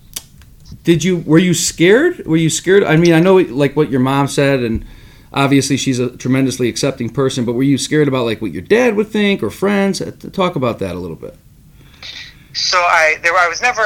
did 0.84 1.04
you 1.04 1.18
were 1.18 1.38
you 1.38 1.52
scared? 1.52 2.26
Were 2.26 2.38
you 2.38 2.48
scared? 2.48 2.82
I 2.82 2.96
mean, 2.96 3.12
I 3.12 3.20
know 3.20 3.36
like 3.36 3.76
what 3.76 3.90
your 3.90 4.00
mom 4.00 4.26
said, 4.26 4.60
and 4.60 4.86
obviously 5.34 5.76
she's 5.76 5.98
a 5.98 6.16
tremendously 6.16 6.68
accepting 6.70 7.10
person. 7.10 7.44
But 7.44 7.52
were 7.52 7.62
you 7.62 7.76
scared 7.76 8.08
about 8.08 8.24
like 8.24 8.40
what 8.40 8.52
your 8.52 8.62
dad 8.62 8.96
would 8.96 9.08
think 9.08 9.42
or 9.42 9.50
friends? 9.50 10.00
Uh, 10.00 10.12
Talk 10.32 10.56
about 10.56 10.78
that 10.78 10.94
a 10.94 10.98
little 10.98 11.16
bit. 11.16 11.36
So 12.54 12.78
I 12.78 13.18
there 13.22 13.36
I 13.36 13.48
was 13.48 13.60
never 13.60 13.82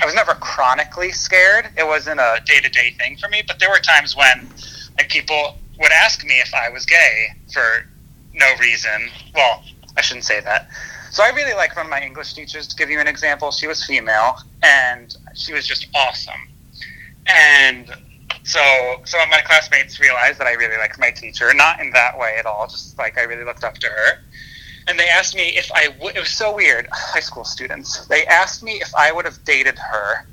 I 0.00 0.06
was 0.06 0.14
never 0.14 0.34
chronically 0.36 1.12
scared. 1.12 1.68
It 1.76 1.86
wasn't 1.86 2.18
a 2.18 2.40
day 2.46 2.60
to 2.60 2.70
day 2.70 2.94
thing 2.98 3.18
for 3.18 3.28
me, 3.28 3.42
but 3.46 3.58
there 3.58 3.68
were 3.68 3.78
times 3.78 4.16
when 4.16 4.48
like 4.96 5.10
people 5.10 5.58
would 5.78 5.92
ask 5.92 6.24
me 6.24 6.40
if 6.40 6.54
I 6.54 6.70
was 6.70 6.86
gay 6.86 7.28
for 7.52 7.84
no 8.34 8.46
reason. 8.60 9.08
Well, 9.34 9.62
I 9.96 10.00
shouldn't 10.00 10.24
say 10.24 10.40
that. 10.40 10.68
So 11.10 11.22
I 11.22 11.28
really 11.28 11.54
like 11.54 11.76
one 11.76 11.86
of 11.86 11.90
my 11.90 12.02
English 12.02 12.34
teachers. 12.34 12.66
To 12.66 12.76
give 12.76 12.90
you 12.90 12.98
an 12.98 13.06
example, 13.06 13.52
she 13.52 13.66
was 13.66 13.84
female, 13.84 14.36
and 14.62 15.16
she 15.34 15.52
was 15.52 15.66
just 15.66 15.86
awesome. 15.94 16.48
And 17.26 17.88
so 18.42 18.60
some 19.04 19.20
of 19.20 19.28
my 19.30 19.40
classmates 19.40 20.00
realized 20.00 20.38
that 20.40 20.46
I 20.46 20.52
really 20.52 20.76
liked 20.76 20.98
my 20.98 21.10
teacher, 21.10 21.54
not 21.54 21.80
in 21.80 21.90
that 21.92 22.18
way 22.18 22.36
at 22.38 22.46
all, 22.46 22.66
just 22.66 22.98
like 22.98 23.16
I 23.16 23.22
really 23.22 23.44
looked 23.44 23.64
up 23.64 23.74
to 23.78 23.86
her. 23.86 24.18
And 24.86 24.98
they 24.98 25.08
asked 25.08 25.34
me 25.34 25.56
if 25.56 25.70
I 25.72 25.94
would. 26.00 26.16
It 26.16 26.20
was 26.20 26.30
so 26.30 26.54
weird. 26.54 26.88
High 26.92 27.20
school 27.20 27.44
students. 27.44 28.06
They 28.06 28.26
asked 28.26 28.62
me 28.62 28.72
if 28.72 28.94
I 28.94 29.12
would 29.12 29.24
have 29.24 29.42
dated 29.44 29.78
her 29.78 30.26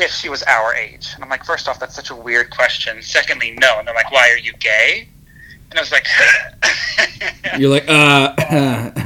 if 0.00 0.10
she 0.10 0.28
was 0.28 0.42
our 0.44 0.74
age. 0.74 1.10
And 1.14 1.22
I'm 1.22 1.30
like, 1.30 1.44
first 1.44 1.68
off, 1.68 1.78
that's 1.78 1.94
such 1.94 2.10
a 2.10 2.16
weird 2.16 2.50
question. 2.50 3.02
Secondly, 3.02 3.52
no. 3.60 3.78
And 3.78 3.86
they're 3.86 3.94
like, 3.94 4.10
why 4.10 4.30
are 4.30 4.38
you 4.38 4.52
gay? 4.54 5.08
And 5.70 5.78
I 5.78 5.82
was 5.82 5.92
like, 5.92 6.06
You're 7.58 7.70
like, 7.70 7.88
uh. 7.88 8.34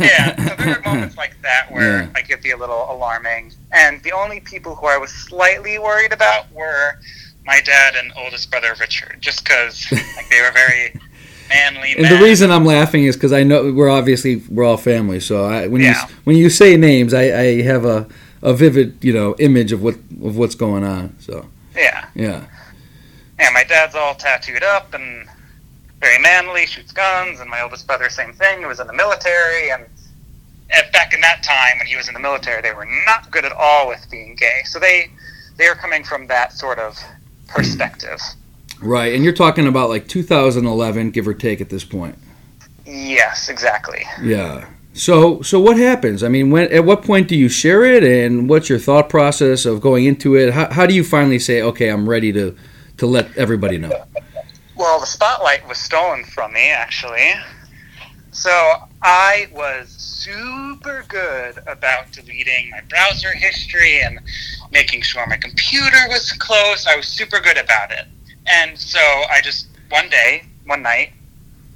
yeah. 0.01 0.37
So 0.49 0.55
there 0.57 0.75
were 0.77 0.83
moments 0.93 1.17
like 1.17 1.41
that 1.43 1.71
where 1.71 2.03
Yeah. 2.03 2.09
I 2.15 2.23
could 2.23 2.43
be 2.43 2.51
a 2.51 2.57
little 2.57 2.87
alarming. 2.91 3.53
And 3.73 4.03
the 4.03 4.13
only 4.13 4.41
people 4.41 4.75
who 4.75 4.87
I 4.87 4.97
was 4.97 5.11
slightly 5.11 5.79
worried 5.79 6.13
about 6.13 6.51
were 6.53 6.99
my 7.45 7.61
dad 7.61 7.95
and 7.97 8.13
oldest 8.17 8.51
brother 8.51 8.75
Richard, 8.79 9.17
just 9.21 9.45
because 9.45 9.87
like 9.93 10.29
they 10.31 10.41
were 10.41 10.53
very 10.53 10.95
manly. 11.49 11.95
And 11.97 12.07
the 12.07 12.23
reason 12.23 12.51
I'm 12.51 12.65
laughing 12.65 13.05
is 13.05 13.17
because 13.17 13.33
I 13.33 13.43
know 13.43 13.73
we're 13.73 13.89
obviously 13.91 14.37
we're 14.49 14.65
all 14.65 14.77
family. 14.77 15.21
So 15.21 15.45
I, 15.47 15.67
when 15.67 15.83
you 15.83 15.95
when 16.25 16.37
you 16.37 16.51
say 16.51 16.77
names, 16.77 17.13
I, 17.15 17.23
I 17.23 17.63
have 17.63 17.85
a, 17.85 18.07
a 18.43 18.53
vivid 18.55 19.03
you 19.03 19.13
know 19.13 19.35
image 19.39 19.73
of 19.73 19.83
what 19.83 19.95
of 20.23 20.37
what's 20.37 20.55
going 20.55 20.85
on. 20.85 21.17
So 21.19 21.47
yeah, 21.75 22.09
yeah, 22.15 22.47
yeah. 23.39 23.51
My 23.53 23.65
dad's 23.65 23.95
all 23.97 24.15
tattooed 24.15 24.63
up 24.63 24.95
and 24.95 25.29
very 26.03 26.19
manly, 26.19 26.67
shoots 26.67 26.93
guns, 26.93 27.39
and 27.41 27.49
my 27.49 27.63
oldest 27.63 27.87
brother, 27.87 28.11
same 28.11 28.33
thing. 28.33 28.59
He 28.59 28.67
was 28.67 28.81
in 28.81 28.89
the 28.89 28.93
military, 28.93 29.71
and 29.71 29.87
back 30.93 31.15
in 31.15 31.21
that 31.21 31.43
time 31.45 31.79
when 31.79 31.87
he 31.87 31.97
was 31.97 32.09
in 32.09 32.15
the 32.15 32.21
military, 32.21 32.61
they 32.61 32.75
were 32.75 32.89
not 33.07 33.31
good 33.31 33.45
at 33.45 33.53
all 33.53 33.89
with 33.89 34.05
being 34.11 34.35
gay. 34.35 34.63
So 34.65 34.79
they 34.79 35.11
they 35.57 35.69
are 35.69 35.77
coming 35.77 36.03
from 36.03 36.27
that 36.27 36.53
sort 36.53 36.79
of 36.79 36.99
perspective. 37.47 38.21
right. 38.81 39.15
And 39.15 39.23
you're 39.23 39.33
talking 39.35 39.67
about 39.67 39.91
like 39.91 40.09
2011, 40.09 41.11
give 41.11 41.29
or 41.29 41.35
take, 41.35 41.61
at 41.61 41.69
this 41.69 41.85
point. 41.85 42.17
Yes, 42.85 43.49
exactly. 43.49 44.05
Yeah. 44.21 44.67
So 44.95 45.41
so 45.43 45.61
what 45.61 45.77
happens? 45.77 46.25
I 46.25 46.29
mean, 46.29 46.51
when 46.51 46.73
at 46.73 46.85
what 46.85 47.03
point 47.03 47.29
do 47.29 47.37
you 47.37 47.49
share 47.49 47.85
it, 47.85 48.03
and 48.03 48.49
what's 48.49 48.69
your 48.69 48.81
thought 48.81 49.09
process 49.09 49.65
of 49.67 49.81
going 49.81 50.05
into 50.07 50.35
it? 50.35 50.53
How, 50.53 50.69
how 50.73 50.87
do 50.87 50.95
you 50.95 51.05
finally 51.05 51.39
say, 51.39 51.63
okay, 51.63 51.91
I'm 51.91 52.09
ready 52.09 52.33
to 52.33 52.57
to 52.97 53.07
let 53.07 53.37
everybody 53.39 53.79
know? 53.79 54.05
Well, 54.83 54.99
the 54.99 55.07
spotlight 55.07 55.69
was 55.69 55.79
stolen 55.79 56.25
from 56.25 56.55
me, 56.55 56.69
actually. 56.71 57.35
So 58.33 58.51
I 59.01 59.47
was 59.53 59.91
super 59.91 61.05
good 61.07 61.59
about 61.69 62.11
deleting 62.11 62.71
my 62.71 62.81
browser 62.89 63.31
history 63.31 64.03
and 64.03 64.19
making 64.73 65.03
sure 65.03 65.25
my 65.29 65.37
computer 65.37 66.09
was 66.09 66.33
closed. 66.33 66.89
I 66.89 66.97
was 66.97 67.07
super 67.07 67.39
good 67.39 67.59
about 67.59 67.93
it. 67.93 68.07
And 68.47 68.77
so 68.77 68.99
I 68.99 69.41
just, 69.41 69.69
one 69.91 70.09
day, 70.09 70.47
one 70.67 70.83
night, 70.83 71.13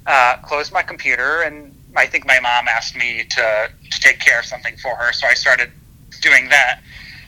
uh, 0.05 0.39
closed 0.43 0.73
my 0.73 0.81
computer, 0.81 1.43
and 1.43 1.73
I 1.95 2.07
think 2.07 2.27
my 2.27 2.41
mom 2.41 2.67
asked 2.67 2.97
me 2.97 3.23
to, 3.23 3.69
to 3.89 3.99
take 4.01 4.19
care 4.19 4.39
of 4.39 4.45
something 4.45 4.75
for 4.75 4.97
her. 4.97 5.13
So 5.13 5.27
I 5.27 5.33
started 5.33 5.71
doing 6.21 6.49
that. 6.49 6.81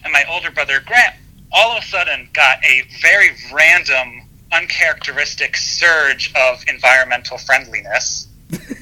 And 0.03 0.12
my 0.12 0.25
older 0.29 0.51
brother, 0.51 0.81
Grant, 0.86 1.15
all 1.53 1.71
of 1.71 1.81
a 1.81 1.88
sudden 1.88 2.27
got 2.33 2.57
a 2.65 2.83
very 3.01 3.29
random, 3.53 4.24
uncharacteristic 4.51 5.56
surge 5.56 6.34
of 6.36 6.63
environmental 6.68 7.38
friendliness 7.38 8.27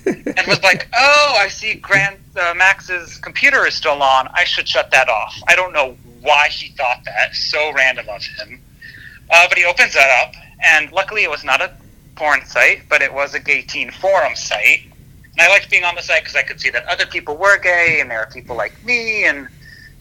and 0.06 0.48
was 0.48 0.62
like, 0.64 0.88
"Oh, 0.96 1.36
I 1.38 1.48
see 1.50 1.76
Grant 1.76 2.20
uh, 2.36 2.54
Max's 2.56 3.18
computer 3.18 3.66
is 3.66 3.76
still 3.76 4.02
on. 4.02 4.30
I 4.34 4.44
should 4.44 4.68
shut 4.68 4.92
that 4.92 5.10
off." 5.10 5.36
I 5.48 5.56
don't 5.56 5.74
know 5.74 5.98
why 6.22 6.48
he 6.50 6.70
thought 6.70 7.04
that. 7.06 7.36
So 7.36 7.72
random 7.74 8.08
of 8.10 8.24
him. 8.24 8.62
Uh, 9.30 9.46
but 9.50 9.58
he 9.58 9.66
opens 9.66 9.94
that 9.94 10.26
up, 10.26 10.36
and 10.64 10.92
luckily 10.92 11.24
it 11.24 11.30
was 11.30 11.44
not 11.44 11.62
a 11.62 11.72
porn 12.16 12.46
site, 12.46 12.88
but 12.90 13.02
it 13.02 13.14
was 13.14 13.34
a 13.34 13.40
gay 13.40 13.62
teen 13.62 13.92
forum 13.92 14.36
site. 14.36 14.82
And 14.86 15.42
I 15.42 15.50
liked 15.50 15.70
being 15.70 15.84
on 15.84 15.96
the 15.96 16.02
site 16.02 16.24
because 16.24 16.36
I 16.36 16.44
could 16.44 16.60
see 16.60 16.70
that 16.70 16.86
other 16.86 17.06
people 17.06 17.36
were 17.36 17.58
gay, 17.58 18.00
and 18.00 18.10
there 18.10 18.20
are 18.20 18.28
people 18.28 18.56
like 18.56 18.74
me, 18.86 19.26
and 19.26 19.48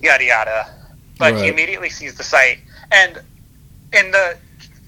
yada 0.01 0.25
yada. 0.25 0.73
But 1.19 1.35
he 1.37 1.49
immediately 1.49 1.89
sees 1.89 2.15
the 2.15 2.23
site, 2.23 2.59
and 2.93 3.21
in 3.93 4.11
the 4.11 4.37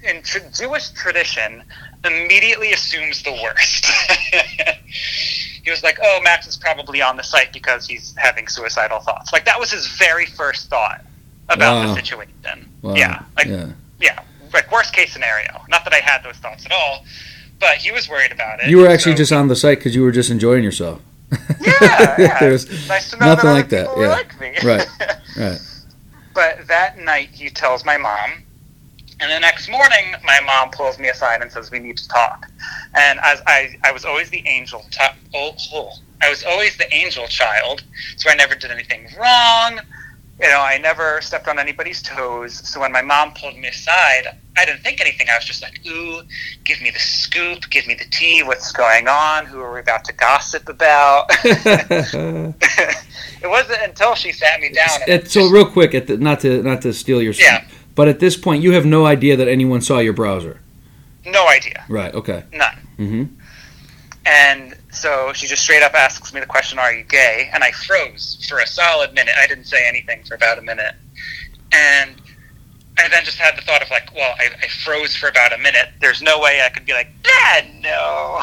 in 0.02 0.22
tr- 0.22 0.38
Jewish 0.52 0.90
tradition, 0.90 1.62
immediately 2.04 2.72
assumes 2.72 3.22
the 3.22 3.32
worst. 3.32 3.86
he 5.64 5.70
was 5.70 5.82
like, 5.82 5.98
"Oh, 6.02 6.20
Max 6.22 6.46
is 6.46 6.56
probably 6.56 7.02
on 7.02 7.16
the 7.16 7.22
site 7.22 7.52
because 7.52 7.86
he's 7.86 8.14
having 8.16 8.46
suicidal 8.48 9.00
thoughts." 9.00 9.32
Like 9.32 9.44
that 9.44 9.58
was 9.58 9.70
his 9.70 9.86
very 9.98 10.26
first 10.26 10.68
thought 10.70 11.04
about 11.48 11.86
Wow. 11.86 11.88
the 11.88 11.94
situation. 12.00 12.32
Wow. 12.82 12.94
Yeah, 12.94 13.22
like 13.36 13.46
yeah. 13.46 13.66
yeah, 14.00 14.20
like 14.52 14.70
worst 14.70 14.94
case 14.94 15.12
scenario. 15.12 15.60
Not 15.68 15.84
that 15.84 15.92
I 15.92 15.98
had 16.00 16.22
those 16.22 16.36
thoughts 16.36 16.64
at 16.66 16.72
all, 16.72 17.04
but 17.58 17.76
he 17.76 17.90
was 17.90 18.08
worried 18.08 18.32
about 18.32 18.60
it. 18.62 18.68
You 18.70 18.78
were 18.78 18.88
actually 18.88 19.12
so- 19.12 19.18
just 19.18 19.32
on 19.32 19.48
the 19.48 19.56
site 19.56 19.78
because 19.78 19.94
you 19.94 20.02
were 20.02 20.12
just 20.12 20.30
enjoying 20.30 20.62
yourself. 20.64 21.00
yeah, 21.60 22.14
yeah. 22.18 22.40
There's 22.40 22.88
nice 22.88 23.10
to 23.10 23.16
know 23.18 23.26
nothing 23.26 23.44
that 23.46 23.52
like 23.54 23.68
that, 23.70 23.88
yeah. 23.98 24.08
like 24.08 24.40
me. 24.40 24.54
Right, 24.64 24.86
right. 25.36 25.58
But 26.34 26.66
that 26.68 26.98
night, 26.98 27.30
he 27.32 27.50
tells 27.50 27.84
my 27.84 27.96
mom, 27.98 28.30
and 29.20 29.30
the 29.30 29.40
next 29.40 29.68
morning, 29.68 30.14
my 30.24 30.40
mom 30.40 30.70
pulls 30.70 30.98
me 30.98 31.08
aside 31.08 31.42
and 31.42 31.50
says, 31.50 31.70
"We 31.70 31.78
need 31.78 31.98
to 31.98 32.08
talk." 32.08 32.46
And 32.94 33.18
as 33.20 33.42
I, 33.46 33.76
I 33.84 33.92
was 33.92 34.04
always 34.04 34.30
the 34.30 34.46
angel. 34.46 34.84
T- 34.90 35.04
oh, 35.34 35.54
oh, 35.74 35.92
I 36.22 36.30
was 36.30 36.44
always 36.44 36.76
the 36.76 36.92
angel 36.94 37.26
child, 37.26 37.82
so 38.16 38.30
I 38.30 38.34
never 38.34 38.54
did 38.54 38.70
anything 38.70 39.08
wrong. 39.18 39.80
You 40.40 40.46
know, 40.48 40.60
I 40.60 40.78
never 40.78 41.20
stepped 41.20 41.48
on 41.48 41.58
anybody's 41.58 42.00
toes. 42.00 42.54
So 42.68 42.80
when 42.80 42.92
my 42.92 43.02
mom 43.02 43.32
pulled 43.34 43.56
me 43.56 43.66
aside, 43.66 44.38
I 44.56 44.64
didn't 44.64 44.82
think 44.82 45.00
anything. 45.00 45.26
I 45.28 45.36
was 45.36 45.44
just 45.44 45.62
like, 45.62 45.80
"Ooh, 45.86 46.22
give 46.64 46.80
me 46.80 46.90
the 46.90 46.98
scoop, 47.00 47.68
give 47.70 47.86
me 47.88 47.94
the 47.94 48.06
tea. 48.12 48.44
What's 48.44 48.70
going 48.70 49.08
on? 49.08 49.46
Who 49.46 49.60
are 49.60 49.72
we 49.74 49.80
about 49.80 50.04
to 50.04 50.12
gossip 50.12 50.68
about?" 50.68 51.26
it 51.44 53.48
wasn't 53.48 53.82
until 53.82 54.14
she 54.14 54.30
sat 54.32 54.60
me 54.60 54.70
down. 54.70 55.02
And 55.02 55.10
It- 55.10 55.30
so 55.30 55.48
real 55.48 55.66
quick, 55.66 55.94
at 55.94 56.06
the, 56.06 56.16
not 56.16 56.40
to 56.40 56.62
not 56.62 56.82
to 56.82 56.92
steal 56.92 57.20
your 57.20 57.32
Yeah. 57.32 57.64
But 57.98 58.06
at 58.06 58.20
this 58.20 58.36
point, 58.36 58.62
you 58.62 58.70
have 58.74 58.86
no 58.86 59.06
idea 59.06 59.34
that 59.36 59.48
anyone 59.48 59.80
saw 59.80 59.98
your 59.98 60.12
browser. 60.12 60.60
no 61.26 61.48
idea, 61.48 61.84
Right. 61.88 62.14
Okay. 62.14 62.44
none. 62.52 62.78
Mm-hmm. 62.96 63.24
And 64.24 64.76
so 64.92 65.32
she 65.34 65.48
just 65.48 65.62
straight 65.64 65.82
up 65.82 65.94
asks 65.94 66.32
me 66.32 66.38
the 66.38 66.46
question, 66.46 66.78
Are 66.78 66.92
you 66.92 67.02
gay? 67.02 67.50
And 67.52 67.64
I 67.64 67.72
froze 67.72 68.46
for 68.48 68.60
a 68.60 68.66
solid 68.68 69.14
minute. 69.14 69.34
I 69.36 69.48
didn't 69.48 69.64
say 69.64 69.88
anything 69.88 70.22
for 70.22 70.36
about 70.36 70.58
a 70.58 70.62
minute. 70.62 70.94
And 71.72 72.22
I 72.98 73.08
then 73.08 73.24
just 73.24 73.38
had 73.38 73.56
the 73.56 73.62
thought 73.62 73.82
of, 73.82 73.90
like, 73.90 74.14
well, 74.14 74.32
I, 74.38 74.50
I 74.62 74.68
froze 74.68 75.16
for 75.16 75.28
about 75.28 75.52
a 75.52 75.58
minute. 75.58 75.88
There's 76.00 76.22
no 76.22 76.38
way 76.38 76.62
I 76.64 76.68
could 76.68 76.86
be 76.86 76.92
like, 76.92 77.08
Dad, 77.24 77.64
no. 77.82 78.42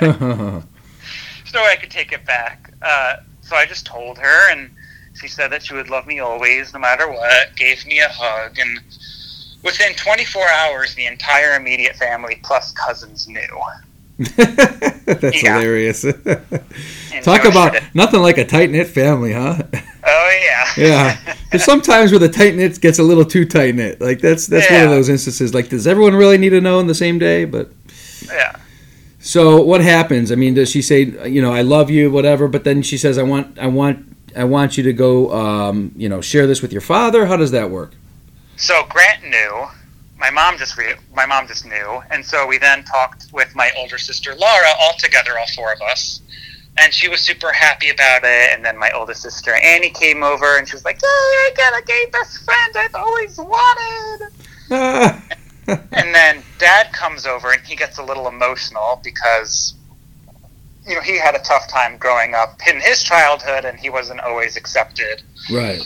There's 0.00 1.54
no 1.54 1.62
way 1.62 1.70
I 1.72 1.76
could 1.80 1.90
take 1.92 2.10
it 2.12 2.24
back. 2.26 2.72
Uh, 2.82 3.16
so 3.42 3.54
I 3.54 3.64
just 3.64 3.86
told 3.86 4.18
her, 4.18 4.50
and 4.50 4.70
she 5.26 5.32
said 5.32 5.50
that 5.50 5.62
she 5.62 5.74
would 5.74 5.90
love 5.90 6.06
me 6.06 6.20
always, 6.20 6.72
no 6.72 6.78
matter 6.78 7.10
what, 7.10 7.56
gave 7.56 7.84
me 7.86 7.98
a 7.98 8.08
hug. 8.08 8.58
And 8.58 8.78
within 9.64 9.92
24 9.94 10.48
hours, 10.48 10.94
the 10.94 11.06
entire 11.06 11.56
immediate 11.56 11.96
family 11.96 12.38
plus 12.44 12.70
cousins 12.72 13.26
knew. 13.26 13.40
That's 14.18 15.42
Yeah. 15.42 15.54
hilarious. 15.58 16.02
Talk 17.22 17.44
about 17.44 17.72
tradi- 17.72 17.94
nothing 17.94 18.20
like 18.20 18.38
a 18.38 18.44
tight 18.44 18.70
knit 18.70 18.86
family, 18.86 19.32
huh? 19.32 19.58
Oh 20.06 20.38
yeah. 20.44 20.64
Yeah. 20.76 21.34
Because 21.44 21.64
sometimes 21.64 22.12
where 22.12 22.18
the 22.20 22.28
tight 22.28 22.54
knit 22.54 22.80
gets 22.80 22.98
a 22.98 23.02
little 23.02 23.24
too 23.24 23.44
tight 23.44 23.74
knit, 23.74 24.00
like 24.00 24.20
that's 24.20 24.46
that's 24.46 24.70
one 24.70 24.82
of 24.82 24.90
those 24.90 25.08
instances. 25.08 25.54
Like, 25.54 25.68
does 25.70 25.86
everyone 25.86 26.14
really 26.14 26.38
need 26.38 26.50
to 26.50 26.60
know 26.60 26.78
on 26.78 26.86
the 26.86 26.94
same 26.94 27.18
day? 27.18 27.44
But 27.46 27.70
yeah. 28.26 28.56
so 29.18 29.60
what 29.62 29.80
happens? 29.80 30.30
I 30.30 30.34
mean, 30.36 30.54
does 30.54 30.70
she 30.70 30.82
say, 30.82 31.02
you 31.28 31.42
know, 31.42 31.52
I 31.52 31.62
love 31.62 31.90
you, 31.90 32.10
whatever? 32.10 32.46
But 32.46 32.64
then 32.64 32.82
she 32.82 32.96
says, 32.98 33.16
I 33.18 33.22
want, 33.22 33.58
I 33.58 33.66
want, 33.68 34.15
I 34.36 34.44
want 34.44 34.76
you 34.76 34.82
to 34.84 34.92
go, 34.92 35.32
um, 35.32 35.92
you 35.96 36.08
know, 36.08 36.20
share 36.20 36.46
this 36.46 36.60
with 36.60 36.70
your 36.72 36.82
father. 36.82 37.26
How 37.26 37.36
does 37.36 37.50
that 37.52 37.70
work? 37.70 37.92
So 38.56 38.84
Grant 38.88 39.24
knew. 39.24 39.66
My 40.18 40.30
mom 40.30 40.56
just 40.56 40.78
re- 40.78 40.96
my 41.14 41.26
mom 41.26 41.46
just 41.46 41.66
knew, 41.66 42.02
and 42.10 42.24
so 42.24 42.46
we 42.46 42.56
then 42.56 42.84
talked 42.84 43.26
with 43.32 43.54
my 43.54 43.70
older 43.76 43.98
sister 43.98 44.34
Laura, 44.34 44.68
all 44.80 44.94
together, 44.98 45.38
all 45.38 45.46
four 45.54 45.74
of 45.74 45.82
us, 45.82 46.22
and 46.78 46.92
she 46.92 47.08
was 47.08 47.20
super 47.20 47.52
happy 47.52 47.90
about 47.90 48.22
it. 48.24 48.54
And 48.54 48.64
then 48.64 48.78
my 48.78 48.90
oldest 48.92 49.20
sister 49.20 49.54
Annie 49.54 49.90
came 49.90 50.22
over, 50.22 50.56
and 50.56 50.66
she 50.66 50.74
was 50.74 50.86
like, 50.86 50.96
"Yay, 51.02 51.06
I 51.06 51.52
got 51.54 51.82
a 51.82 51.84
gay 51.84 52.06
best 52.12 52.44
friend 52.44 52.76
I've 52.76 52.94
always 52.94 53.38
wanted." 53.38 55.22
And 55.68 56.14
then 56.14 56.44
Dad 56.58 56.92
comes 56.92 57.26
over, 57.26 57.50
and 57.50 57.60
he 57.66 57.74
gets 57.74 57.98
a 57.98 58.02
little 58.02 58.28
emotional 58.28 59.00
because. 59.02 59.74
You 60.86 60.94
know, 60.94 61.00
he 61.00 61.18
had 61.18 61.34
a 61.34 61.40
tough 61.40 61.68
time 61.68 61.96
growing 61.96 62.34
up 62.34 62.60
in 62.68 62.80
his 62.80 63.02
childhood, 63.02 63.64
and 63.64 63.78
he 63.78 63.90
wasn't 63.90 64.20
always 64.20 64.56
accepted. 64.56 65.22
right. 65.50 65.80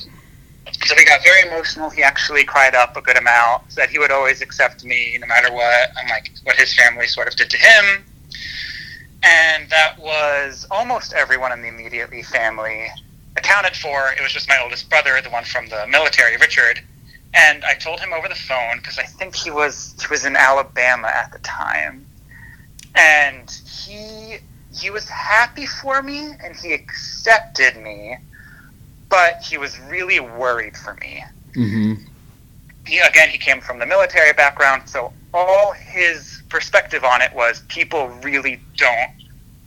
so 0.85 0.95
he 0.95 1.05
got 1.05 1.23
very 1.23 1.49
emotional. 1.49 1.89
He 1.91 2.03
actually 2.03 2.45
cried 2.45 2.75
up 2.75 2.97
a 2.97 3.01
good 3.01 3.17
amount. 3.17 3.73
Said 3.73 3.89
he 3.89 3.99
would 3.99 4.11
always 4.11 4.43
accept 4.43 4.85
me 4.85 5.17
no 5.21 5.27
matter 5.27 5.53
what. 5.53 5.91
I'm 5.97 6.09
like 6.09 6.31
what 6.45 6.57
his 6.57 6.75
family 6.75 7.07
sort 7.07 7.29
of 7.29 7.37
did 7.37 7.51
to 7.51 7.57
him, 7.57 8.05
and 9.23 9.69
that 9.71 9.99
was 9.99 10.67
almost 10.71 11.13
everyone 11.13 11.53
in 11.53 11.63
the 11.63 11.69
immediately 11.69 12.23
family 12.23 12.89
accounted 13.37 13.77
for. 13.77 14.13
It 14.13 14.23
was 14.23 14.33
just 14.33 14.49
my 14.49 14.59
oldest 14.63 14.89
brother, 14.91 15.21
the 15.23 15.31
one 15.31 15.45
from 15.45 15.69
the 15.69 15.87
military, 15.89 16.37
Richard. 16.37 16.81
And 17.33 17.65
I 17.65 17.75
told 17.75 18.01
him 18.01 18.13
over 18.13 18.29
the 18.29 18.35
phone 18.35 18.79
because 18.79 18.99
I 18.99 19.05
think 19.05 19.37
he 19.37 19.51
was 19.51 19.95
he 20.01 20.07
was 20.11 20.25
in 20.25 20.37
Alabama 20.37 21.09
at 21.09 21.33
the 21.33 21.39
time, 21.41 22.05
and 22.97 23.51
he 23.51 24.39
he 24.73 24.91
was 24.91 25.09
happy 25.09 25.67
for 25.67 26.03
me 26.03 26.33
and 26.43 26.55
he 26.57 26.73
accepted 26.73 27.77
me, 27.83 28.17
but 29.09 29.43
he 29.43 29.59
was 29.59 29.79
really 29.81 30.21
worried 30.21 30.77
for 30.77 30.95
me. 30.95 31.25
Mm-hmm. 31.57 32.05
He 32.87 32.99
again 32.99 33.29
he 33.29 33.39
came 33.39 33.61
from 33.61 33.79
the 33.79 33.87
military 33.87 34.33
background, 34.33 34.89
so 34.89 35.13
all 35.35 35.73
his 35.73 36.43
perspective 36.49 37.05
on 37.05 37.23
it 37.23 37.33
was 37.35 37.61
people 37.69 38.09
really 38.23 38.61
don't 38.77 39.11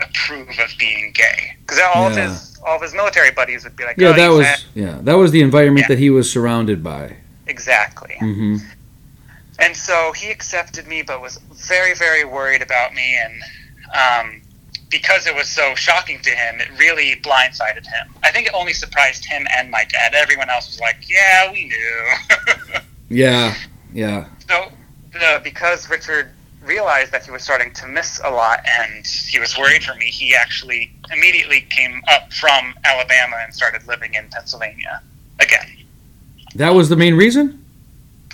approve 0.02 0.50
of 0.60 0.70
being 0.80 1.12
gay 1.14 1.56
because 1.62 1.80
all 1.96 2.08
of 2.08 2.16
his 2.16 2.60
all 2.66 2.76
of 2.78 2.82
his 2.82 2.94
military 2.94 3.32
buddies 3.32 3.64
would 3.64 3.76
be 3.76 3.84
like, 3.86 3.96
Yeah, 3.98 4.10
oh, 4.10 4.14
that 4.14 4.30
was 4.30 4.66
yeah, 4.74 4.98
that 5.02 5.14
was 5.14 5.32
the 5.32 5.42
environment 5.42 5.86
Yeah. 5.86 5.96
that 5.96 6.00
he 6.00 6.10
was 6.10 6.30
surrounded 6.32 6.84
by. 6.84 7.18
exactly. 7.48 8.16
Mm-hmm. 8.20 8.58
And 9.60 9.76
so 9.76 10.12
he 10.14 10.32
accepted 10.32 10.88
me, 10.88 11.04
but 11.04 11.22
was 11.22 11.38
very, 11.54 11.94
very 11.94 12.26
worried 12.26 12.62
about 12.64 12.94
me. 12.96 13.16
And 13.16 13.42
um, 13.94 14.42
because 14.94 15.26
it 15.26 15.36
was 15.36 15.50
so 15.50 15.74
shocking 15.76 16.20
to 16.22 16.30
him, 16.30 16.62
it 16.62 16.70
really 16.78 17.16
blindsided 17.24 17.84
him. 17.86 18.14
I 18.24 18.30
think 18.32 18.46
it 18.48 18.54
only 18.54 18.74
surprised 18.74 19.26
him 19.26 19.46
and 19.58 19.70
my 19.72 19.84
dad. 19.86 20.14
Everyone 20.14 20.50
else 20.52 20.68
was 20.68 20.80
like, 20.80 20.98
yeah, 21.10 21.52
we 21.52 21.66
knew. 21.66 22.80
Yeah, 23.10 23.54
yeah, 23.94 24.26
so 24.50 24.72
the, 25.12 25.40
because 25.44 25.88
Richard 25.88 26.30
realized 26.64 27.12
that 27.12 27.26
he 27.26 27.30
was 27.32 27.44
starting 27.44 27.72
to 27.74 27.88
miss 27.88 28.20
a 28.24 28.30
lot 28.32 28.60
and 28.66 29.06
he 29.06 29.38
was 29.38 29.56
worried 29.56 29.84
for 29.84 29.94
me, 29.96 30.06
he 30.06 30.34
actually 30.34 30.92
immediately 31.12 31.62
came 31.70 32.02
up 32.10 32.32
from 32.34 32.74
Alabama 32.86 33.36
and 33.44 33.54
started 33.54 33.86
living 33.88 34.16
in 34.16 34.28
Pennsylvania 34.30 35.02
again. 35.40 35.68
that 36.56 36.74
was 36.74 36.90
the 36.90 36.96
main 36.96 37.14
reason. 37.16 37.64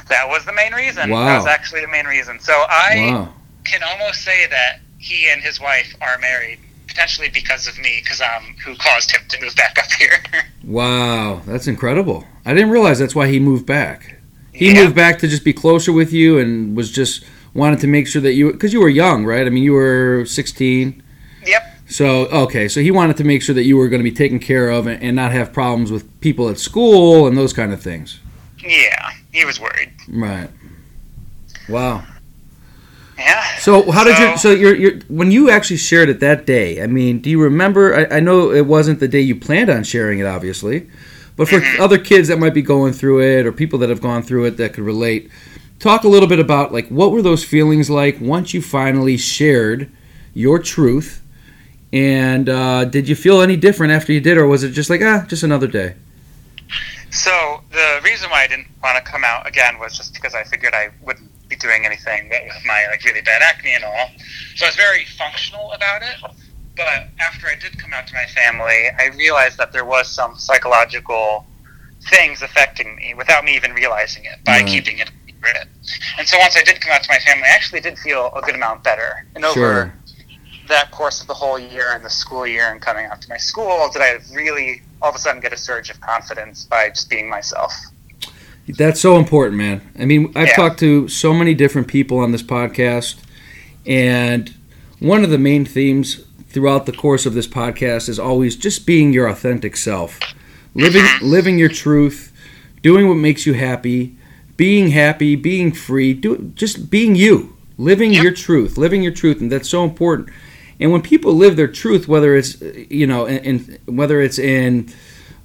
That 0.08 0.30
was 0.30 0.46
the 0.46 0.54
main 0.54 0.74
reason. 0.74 1.10
Wow. 1.10 1.26
That 1.26 1.38
was 1.40 1.48
actually 1.48 1.82
the 1.82 1.88
main 1.90 2.06
reason. 2.06 2.40
So 2.40 2.54
I 2.70 3.12
Wow. 3.12 3.34
can 3.66 3.82
almost 3.84 4.22
say 4.24 4.48
that 4.48 4.80
he 5.00 5.30
and 5.32 5.42
his 5.42 5.60
wife 5.60 5.96
are 6.02 6.18
married 6.20 6.60
potentially 6.88 7.30
because 7.30 7.68
of 7.68 7.78
me 7.80 8.00
because 8.04 8.22
I'm 8.22 8.44
um, 8.44 8.56
who 8.66 8.76
caused 8.76 9.12
him 9.12 9.22
to 9.30 9.42
move 9.42 9.56
back 9.56 9.78
up 9.80 9.92
here. 9.94 10.14
Wow, 10.62 11.42
that's 11.48 11.68
incredible. 11.68 12.26
I 12.46 12.54
didn't 12.54 12.70
realize 12.70 13.00
that's 13.00 13.16
why 13.16 13.28
he 13.28 13.40
moved 13.40 13.66
back. 13.66 14.18
He 14.52 14.68
Yeah. 14.68 14.84
moved 14.84 14.96
back 14.96 15.18
to 15.20 15.28
just 15.28 15.44
be 15.44 15.54
closer 15.54 15.92
with 15.92 16.12
you 16.12 16.38
and 16.38 16.76
was 16.76 16.92
just 16.92 17.24
wanted 17.54 17.80
to 17.80 17.88
make 17.88 18.08
sure 18.08 18.22
that 18.22 18.34
you 18.34 18.52
because 18.52 18.74
you 18.74 18.82
were 18.82 18.90
young, 18.90 19.26
right? 19.26 19.48
I 19.48 19.50
mean, 19.50 19.64
you 19.64 19.74
were 19.74 20.26
16. 20.28 21.02
Yep. 21.48 21.64
So, 21.88 22.26
okay, 22.28 22.68
so 22.68 22.82
he 22.82 22.92
wanted 22.92 23.18
to 23.18 23.24
make 23.24 23.42
sure 23.42 23.56
that 23.56 23.64
you 23.64 23.78
were 23.78 23.88
going 23.88 24.02
to 24.02 24.04
be 24.04 24.16
taken 24.16 24.38
care 24.38 24.70
of 24.70 24.86
and, 24.86 25.02
and 25.02 25.16
not 25.16 25.32
have 25.32 25.52
problems 25.54 25.92
with 25.92 26.04
people 26.22 26.50
at 26.50 26.60
school 26.60 27.26
and 27.26 27.36
those 27.38 27.54
kind 27.54 27.74
of 27.74 27.82
things. 27.82 28.20
Yeah, 28.60 29.12
he 29.32 29.46
was 29.46 29.60
worried. 29.60 29.92
Right. 30.08 30.50
Wow. 31.68 32.04
Yeah. 33.20 33.44
So 33.60 33.92
how 33.92 34.04
did 34.04 34.16
So- 34.16 34.32
you? 34.32 34.38
So 34.38 34.52
you're, 34.52 34.76
you're 34.76 35.00
when 35.10 35.32
you 35.32 35.50
actually 35.50 35.78
shared 35.78 36.10
it 36.10 36.20
that 36.22 36.46
day. 36.46 36.82
I 36.82 36.88
mean, 36.88 37.20
do 37.20 37.30
you 37.30 37.42
remember? 37.42 37.96
I, 37.96 38.18
I 38.18 38.20
know 38.20 38.52
it 38.52 38.66
wasn't 38.66 39.00
the 39.00 39.08
day 39.08 39.22
you 39.22 39.36
planned 39.36 39.70
on 39.70 39.84
sharing 39.84 40.20
it, 40.20 40.26
obviously, 40.26 40.90
but 41.36 41.48
for 41.48 41.60
Mhm. 41.60 41.80
other 41.80 41.98
kids 41.98 42.28
that 42.30 42.40
might 42.40 42.54
be 42.54 42.62
going 42.62 42.94
through 42.94 43.22
it 43.22 43.46
or 43.46 43.52
people 43.52 43.80
that 43.80 43.90
have 43.90 44.02
gone 44.02 44.24
through 44.24 44.46
it 44.46 44.58
that 44.58 44.74
could 44.74 44.84
relate, 44.84 45.30
talk 45.80 46.04
a 46.04 46.08
little 46.08 46.28
bit 46.30 46.40
about 46.40 46.72
like 46.74 46.88
what 46.90 47.12
were 47.12 47.22
those 47.22 47.44
feelings 47.44 47.90
like 47.90 48.20
once 48.22 48.54
you 48.54 48.62
finally 48.62 49.18
shared 49.18 49.90
your 50.34 50.60
truth, 50.60 51.22
and 51.92 52.48
uh, 52.50 52.86
did 52.86 53.10
you 53.10 53.16
feel 53.16 53.42
any 53.42 53.58
different 53.58 53.92
after 53.92 54.14
you 54.14 54.22
did, 54.22 54.38
or 54.38 54.48
was 54.48 54.64
it 54.64 54.72
just 54.72 54.90
like 54.90 55.02
ah, 55.04 55.26
just 55.28 55.44
another 55.44 55.68
day? 55.68 55.96
So 57.12 57.64
the 57.72 58.00
reason 58.04 58.30
why 58.30 58.44
I 58.44 58.48
didn't 58.48 58.68
want 58.84 59.04
to 59.04 59.12
come 59.12 59.24
out 59.24 59.48
again 59.48 59.80
was 59.80 59.98
just 59.98 60.14
because 60.14 60.36
I 60.36 60.44
figured 60.44 60.74
I 60.76 60.90
wouldn't 61.02 61.29
doing 61.60 61.86
anything 61.86 62.30
with 62.30 62.66
my 62.66 62.88
like 62.90 63.04
really 63.04 63.22
bad 63.22 63.42
acne 63.42 63.74
and 63.74 63.84
all. 63.84 64.08
So 64.56 64.66
I 64.66 64.70
was 64.70 64.76
very 64.76 65.06
functional 65.18 65.72
about 65.74 66.02
it. 66.02 66.16
But 66.76 67.10
after 67.20 67.48
I 67.48 67.56
did 67.56 67.78
come 67.78 67.94
out 67.94 68.08
to 68.08 68.14
my 68.14 68.26
family, 68.26 68.90
I 68.98 69.08
realized 69.18 69.58
that 69.58 69.72
there 69.74 69.86
was 69.86 70.08
some 70.08 70.36
psychological 70.38 71.46
things 72.10 72.42
affecting 72.42 72.96
me 72.96 73.14
without 73.14 73.44
me 73.44 73.56
even 73.56 73.74
realizing 73.74 74.24
it 74.24 74.44
by 74.46 74.60
Right. 74.60 74.68
keeping 74.68 75.00
it 75.00 75.12
secret. 75.26 75.68
And 76.18 76.28
so 76.28 76.38
once 76.40 76.56
I 76.56 76.62
did 76.62 76.80
come 76.80 76.94
out 76.94 77.04
to 77.04 77.10
my 77.12 77.20
family, 77.20 77.44
I 77.46 77.50
actually 77.50 77.82
did 77.82 78.00
feel 78.00 78.32
a 78.36 78.42
good 78.42 78.56
amount 78.56 78.84
better. 78.84 79.26
And 79.36 79.44
over 79.44 79.56
Sure. 79.56 79.94
that 80.70 80.92
course 80.92 81.20
of 81.20 81.28
the 81.28 81.34
whole 81.34 81.60
year 81.60 81.92
and 81.94 82.06
the 82.06 82.10
school 82.10 82.48
year 82.48 82.72
and 82.72 82.82
coming 82.82 83.06
out 83.08 83.22
to 83.24 83.30
my 83.30 83.38
school, 83.38 83.90
did 83.92 84.02
I 84.02 84.20
really 84.34 84.82
all 85.02 85.10
of 85.10 85.16
a 85.16 85.20
sudden 85.20 85.42
get 85.42 85.54
a 85.54 85.58
surge 85.58 85.90
of 85.90 86.00
confidence 86.02 86.66
by 86.66 86.90
just 86.90 87.10
being 87.10 87.30
myself. 87.30 87.74
That's 88.78 89.00
so 89.00 89.18
important, 89.18 89.58
man. 89.58 89.82
I 89.98 90.06
mean, 90.06 90.32
I've 90.36 90.48
Yeah. 90.50 90.56
talked 90.56 90.80
to 90.80 91.08
so 91.08 91.34
many 91.34 91.54
different 91.54 91.88
people 91.88 92.20
on 92.20 92.32
this 92.32 92.44
podcast, 92.44 93.16
and 93.86 94.54
one 95.00 95.24
of 95.24 95.30
the 95.30 95.38
main 95.38 95.66
themes 95.66 96.22
throughout 96.50 96.86
the 96.86 96.92
course 96.92 97.26
of 97.26 97.34
this 97.34 97.48
podcast 97.48 98.10
is 98.10 98.20
always 98.20 98.56
just 98.56 98.86
being 98.86 99.14
your 99.14 99.28
authentic 99.28 99.78
self, 99.78 100.20
living 100.76 101.04
mm-hmm. 101.04 101.26
living 101.26 101.58
your 101.58 101.70
truth, 101.70 102.32
doing 102.82 103.08
what 103.08 103.16
makes 103.16 103.46
you 103.46 103.54
happy, 103.54 104.16
being 104.58 104.90
happy, 104.90 105.36
being 105.36 105.72
free, 105.72 106.14
do 106.14 106.52
just 106.56 106.90
being 106.90 107.16
you, 107.16 107.56
living 107.78 108.14
Yep. 108.14 108.24
your 108.24 108.34
truth, 108.34 108.78
living 108.78 109.02
your 109.02 109.12
truth, 109.14 109.42
and 109.42 109.52
that's 109.52 109.70
so 109.70 109.84
important. 109.84 110.30
And 110.80 110.92
when 110.92 111.02
people 111.02 111.34
live 111.34 111.56
their 111.56 111.68
truth, 111.68 112.08
whether 112.08 112.36
it's 112.36 112.58
you 112.90 113.06
know, 113.08 113.28
in 113.28 113.78
whether 113.86 114.22
it's 114.22 114.40
in 114.40 114.90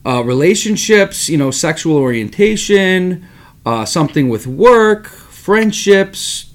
uh, 0.06 0.22
relationships, 0.24 1.28
you 1.28 1.36
know, 1.38 1.50
sexual 1.50 1.96
orientation, 1.96 3.26
uh, 3.66 3.84
something 3.84 4.28
with 4.28 4.46
work, 4.46 5.06
friendships, 5.06 6.46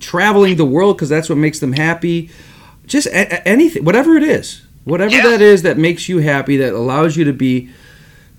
traveling 0.00 0.56
the 0.56 0.64
world 0.64 0.96
because 0.96 1.08
that's 1.08 1.28
what 1.28 1.38
makes 1.38 1.58
them 1.58 1.72
happy. 1.72 2.30
Just 2.86 3.06
a- 3.08 3.34
a- 3.34 3.48
anything, 3.48 3.84
whatever 3.84 4.16
it 4.16 4.22
is, 4.22 4.62
whatever 4.84 5.14
Yeah. 5.14 5.26
that 5.30 5.42
is 5.42 5.62
that 5.62 5.76
makes 5.78 6.08
you 6.08 6.18
happy, 6.18 6.56
that 6.58 6.72
allows 6.72 7.16
you 7.16 7.24
to 7.24 7.32
be 7.32 7.68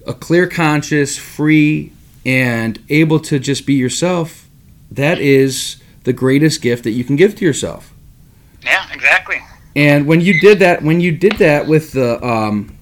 a 0.05 0.13
clear 0.13 0.47
conscious, 0.47 1.17
free, 1.17 1.91
and 2.25 2.79
able 2.89 3.19
to 3.19 3.39
just 3.39 3.65
be 3.65 3.73
yourself. 3.73 4.45
That 4.91 5.19
is 5.19 5.77
the 6.03 6.13
greatest 6.13 6.61
gift 6.61 6.83
that 6.85 6.91
you 6.91 7.03
can 7.03 7.15
give 7.17 7.35
to 7.35 7.45
yourself. 7.45 7.93
Yeah, 8.63 8.83
exactly. 8.93 9.37
And 9.75 10.07
when 10.07 10.21
you 10.21 10.39
did 10.39 10.59
that, 10.59 10.81
when 10.83 11.01
you 11.01 11.11
did 11.11 11.33
that 11.33 11.67
with 11.67 11.91
the 11.91 12.23
um, 12.25 12.76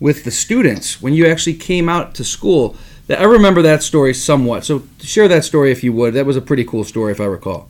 with 0.00 0.24
the 0.24 0.30
students, 0.30 1.02
when 1.02 1.12
you 1.12 1.26
actually 1.26 1.54
came 1.54 1.88
out 1.88 2.14
to 2.16 2.24
school, 2.24 2.76
I 3.08 3.24
remember 3.24 3.62
that 3.62 3.82
story 3.82 4.14
somewhat. 4.14 4.64
So 4.64 4.82
share 5.00 5.28
that 5.28 5.44
story 5.44 5.72
if 5.72 5.82
you 5.82 5.92
would. 5.94 6.14
That 6.14 6.26
was 6.26 6.36
a 6.36 6.42
pretty 6.42 6.64
cool 6.64 6.84
story, 6.84 7.12
if 7.12 7.20
I 7.20 7.24
recall. 7.24 7.68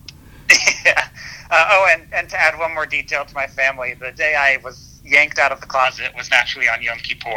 yeah. 0.85 1.09
Uh, 1.51 1.69
oh, 1.71 1.89
and, 1.91 2.03
and 2.13 2.29
to 2.29 2.41
add 2.41 2.59
one 2.59 2.75
more 2.75 2.87
detail 2.87 3.25
to 3.25 3.35
my 3.35 3.47
family, 3.47 3.95
the 3.95 4.11
day 4.13 4.35
I 4.35 4.59
was 4.63 5.01
yanked 5.05 5.39
out 5.39 5.53
of 5.53 5.61
the 5.61 5.67
closet 5.67 6.13
was 6.17 6.31
naturally 6.31 6.69
on 6.69 6.83
Yom 6.83 6.99
Kippur, 6.99 7.31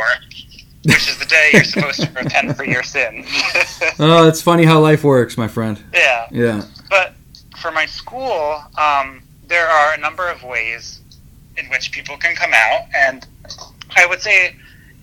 which 0.83 1.07
is 1.07 1.17
the 1.19 1.25
day 1.25 1.51
you're 1.53 1.63
supposed 1.63 2.01
to 2.01 2.11
repent 2.11 2.57
for 2.57 2.65
your 2.65 2.83
sin. 2.83 3.25
Oh, 3.99 4.27
it's 4.27 4.41
funny 4.41 4.65
how 4.65 4.79
life 4.79 5.03
works, 5.03 5.37
my 5.37 5.47
friend. 5.47 5.81
yeah. 5.93 6.27
Yeah. 6.31 6.63
But 6.89 7.13
for 7.57 7.71
my 7.71 7.85
school, 7.85 8.61
um, 8.77 9.21
there 9.47 9.67
are 9.67 9.93
a 9.93 9.97
number 9.97 10.27
of 10.27 10.43
ways 10.43 11.01
in 11.57 11.67
which 11.67 11.91
people 11.91 12.17
can 12.17 12.35
come 12.35 12.51
out, 12.53 12.81
and 12.95 13.27
I 13.95 14.05
would 14.07 14.21
say 14.21 14.55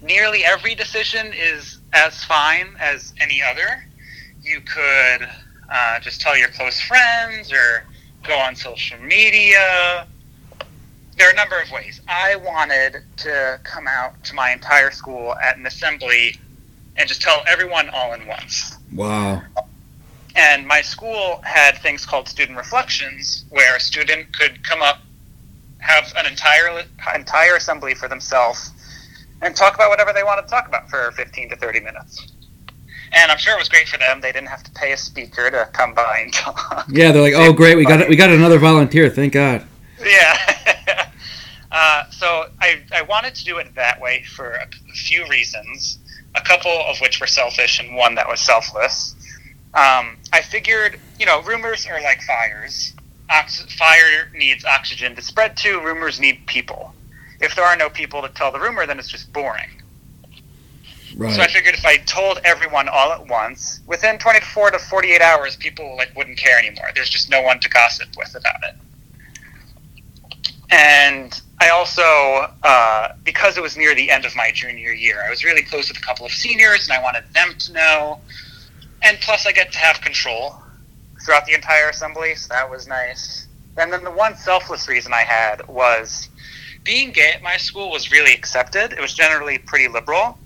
nearly 0.02 0.44
every 0.44 0.74
decision 0.74 1.32
is 1.32 1.78
as 1.92 2.24
fine 2.24 2.76
as 2.78 3.12
any 3.20 3.42
other. 3.42 3.84
You 4.42 4.60
could 4.60 5.28
uh, 5.70 6.00
just 6.00 6.20
tell 6.20 6.36
your 6.36 6.48
close 6.48 6.80
friends 6.80 7.52
or 7.52 7.84
go 8.24 8.36
on 8.38 8.54
social 8.56 8.98
media. 9.00 10.06
There 11.16 11.28
are 11.28 11.32
a 11.32 11.36
number 11.36 11.60
of 11.60 11.70
ways. 11.70 12.00
I 12.06 12.36
wanted 12.36 13.02
to 13.18 13.60
come 13.64 13.88
out 13.88 14.22
to 14.24 14.34
my 14.34 14.52
entire 14.52 14.90
school 14.90 15.34
at 15.34 15.56
an 15.56 15.66
assembly 15.66 16.36
and 16.96 17.08
just 17.08 17.22
tell 17.22 17.42
everyone 17.46 17.88
all 17.90 18.12
in 18.12 18.26
once. 18.26 18.76
Wow. 18.94 19.42
And 20.36 20.66
my 20.66 20.82
school 20.82 21.40
had 21.42 21.78
things 21.78 22.06
called 22.06 22.28
student 22.28 22.56
reflections, 22.56 23.44
where 23.50 23.76
a 23.76 23.80
student 23.80 24.32
could 24.32 24.62
come 24.64 24.82
up, 24.82 25.00
have 25.78 26.12
an 26.16 26.26
entire 26.26 26.84
entire 27.14 27.56
assembly 27.56 27.94
for 27.94 28.08
themselves, 28.08 28.70
and 29.42 29.54
talk 29.54 29.74
about 29.74 29.88
whatever 29.90 30.12
they 30.12 30.22
wanted 30.22 30.42
to 30.42 30.48
talk 30.48 30.68
about 30.68 30.90
for 30.90 31.10
15 31.12 31.50
to 31.50 31.56
30 31.56 31.80
minutes. 31.80 32.32
And 33.12 33.32
I'm 33.32 33.38
sure 33.38 33.54
it 33.54 33.58
was 33.58 33.68
great 33.68 33.88
for 33.88 33.98
them. 33.98 34.20
They 34.20 34.32
didn't 34.32 34.48
have 34.48 34.62
to 34.64 34.70
pay 34.72 34.92
a 34.92 34.96
speaker 34.96 35.50
to 35.50 35.68
come 35.72 35.94
by 35.94 36.20
and 36.22 36.32
talk. 36.32 36.86
Yeah, 36.90 37.12
they're 37.12 37.22
like, 37.22 37.34
oh, 37.34 37.52
great, 37.52 37.76
we 37.76 37.84
got 37.84 38.06
we 38.08 38.16
got 38.16 38.30
another 38.30 38.58
volunteer. 38.58 39.08
Thank 39.08 39.32
God. 39.32 39.64
Yeah. 40.04 41.10
uh, 41.72 42.10
so 42.10 42.48
I, 42.60 42.82
I 42.94 43.02
wanted 43.02 43.34
to 43.36 43.44
do 43.44 43.58
it 43.58 43.74
that 43.74 44.00
way 44.00 44.24
for 44.24 44.52
a, 44.52 44.68
few 44.94 45.26
reasons. 45.28 45.98
a 46.34 46.40
couple 46.40 46.70
of 46.70 46.98
which 46.98 47.20
were 47.20 47.26
selfish 47.26 47.80
and 47.80 47.96
one 47.96 48.14
that 48.16 48.28
was 48.28 48.40
selfless. 48.40 49.14
Um, 49.74 50.16
I 50.32 50.42
figured, 50.42 50.98
you 51.18 51.26
know, 51.26 51.42
rumors 51.42 51.86
are 51.86 52.00
like 52.02 52.22
fires. 52.22 52.94
Ox- 53.30 53.72
fire 53.74 54.30
needs 54.34 54.64
oxygen 54.64 55.14
to 55.14 55.22
spread 55.22 55.56
to. 55.58 55.80
Rumors 55.80 56.20
need 56.20 56.46
people. 56.46 56.94
If 57.40 57.54
there 57.54 57.64
are 57.64 57.76
no 57.76 57.88
people 57.88 58.22
to 58.22 58.28
tell 58.28 58.50
the 58.50 58.58
rumor, 58.58 58.86
then 58.86 58.98
it's 58.98 59.08
just 59.08 59.32
boring. 59.32 59.82
Right. 61.16 61.34
So 61.34 61.42
I 61.42 61.48
figured 61.48 61.74
if 61.74 61.84
I 61.84 61.96
told 61.98 62.38
everyone 62.44 62.88
all 62.88 63.12
at 63.12 63.26
once, 63.26 63.80
within 63.86 64.18
24 64.18 64.72
to 64.72 64.78
48 64.78 65.20
hours, 65.20 65.56
people 65.56 65.96
like 65.96 66.14
wouldn't 66.16 66.38
care 66.38 66.58
anymore. 66.58 66.90
There's 66.94 67.10
just 67.10 67.30
no 67.30 67.42
one 67.42 67.58
to 67.60 67.68
gossip 67.68 68.08
with 68.16 68.34
about 68.36 68.62
it. 68.68 68.76
And 70.70 71.40
I 71.60 71.70
also, 71.70 72.02
uh, 72.62 73.14
because 73.24 73.56
it 73.56 73.62
was 73.62 73.76
near 73.76 73.94
the 73.94 74.10
end 74.10 74.24
of 74.24 74.36
my 74.36 74.52
junior 74.52 74.92
year, 74.92 75.22
I 75.26 75.30
was 75.30 75.42
really 75.42 75.62
close 75.62 75.88
with 75.88 75.98
a 75.98 76.02
couple 76.02 76.26
of 76.26 76.32
seniors, 76.32 76.88
and 76.88 76.92
I 76.96 77.02
wanted 77.02 77.24
them 77.32 77.54
to 77.58 77.72
know. 77.72 78.20
And 79.02 79.18
plus, 79.20 79.46
I 79.46 79.52
get 79.52 79.72
to 79.72 79.78
have 79.78 80.00
control 80.00 80.56
throughout 81.24 81.46
the 81.46 81.54
entire 81.54 81.88
assembly, 81.88 82.34
so 82.34 82.48
that 82.52 82.68
was 82.68 82.86
nice. 82.86 83.48
And 83.76 83.92
then 83.92 84.04
the 84.04 84.10
one 84.10 84.36
selfless 84.36 84.88
reason 84.88 85.12
I 85.12 85.22
had 85.22 85.66
was 85.68 86.28
being 86.88 87.10
gay 87.10 87.32
at 87.34 87.42
my 87.42 87.58
school 87.58 87.90
was 87.90 88.10
really 88.10 88.32
accepted. 88.32 88.94
It 88.94 89.00
was 89.02 89.12
generally 89.12 89.58
pretty 89.58 89.88
liberal, 89.88 90.38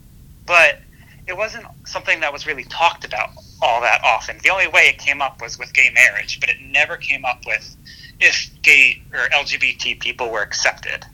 but 0.45 0.81
it 1.29 1.37
wasn't 1.37 1.65
something 1.85 2.19
that 2.19 2.33
was 2.33 2.49
really 2.49 2.65
talked 2.65 3.05
about 3.05 3.31
all 3.63 3.81
that 3.81 4.03
often. 4.03 4.39
The 4.43 4.51
only 4.51 4.67
way 4.67 4.89
it 4.89 4.99
came 4.99 5.23
up 5.23 5.41
was 5.41 5.57
with 5.57 5.73
gay 5.73 5.91
marriage, 5.95 6.41
but 6.41 6.49
it 6.49 6.57
never 6.61 6.97
came 6.97 7.25
up 7.25 7.47
with 7.47 7.77
if 8.19 8.51
gay 8.63 9.01
or 9.13 9.29
LGBT 9.29 10.01
people 10.01 10.31
were 10.31 10.43
accepted 10.43 11.07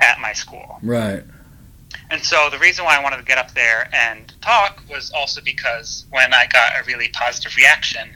at 0.00 0.18
my 0.18 0.32
school. 0.32 0.80
right. 0.82 1.22
And 2.10 2.22
so 2.24 2.48
the 2.50 2.58
reason 2.58 2.84
why 2.84 2.96
I 2.96 3.02
wanted 3.02 3.18
to 3.18 3.24
get 3.24 3.38
up 3.38 3.52
there 3.52 3.88
and 3.94 4.32
talk 4.42 4.82
was 4.90 5.12
also 5.12 5.40
because 5.42 6.06
when 6.10 6.34
I 6.34 6.46
got 6.46 6.72
a 6.80 6.84
really 6.86 7.08
positive 7.08 7.54
reaction, 7.56 8.08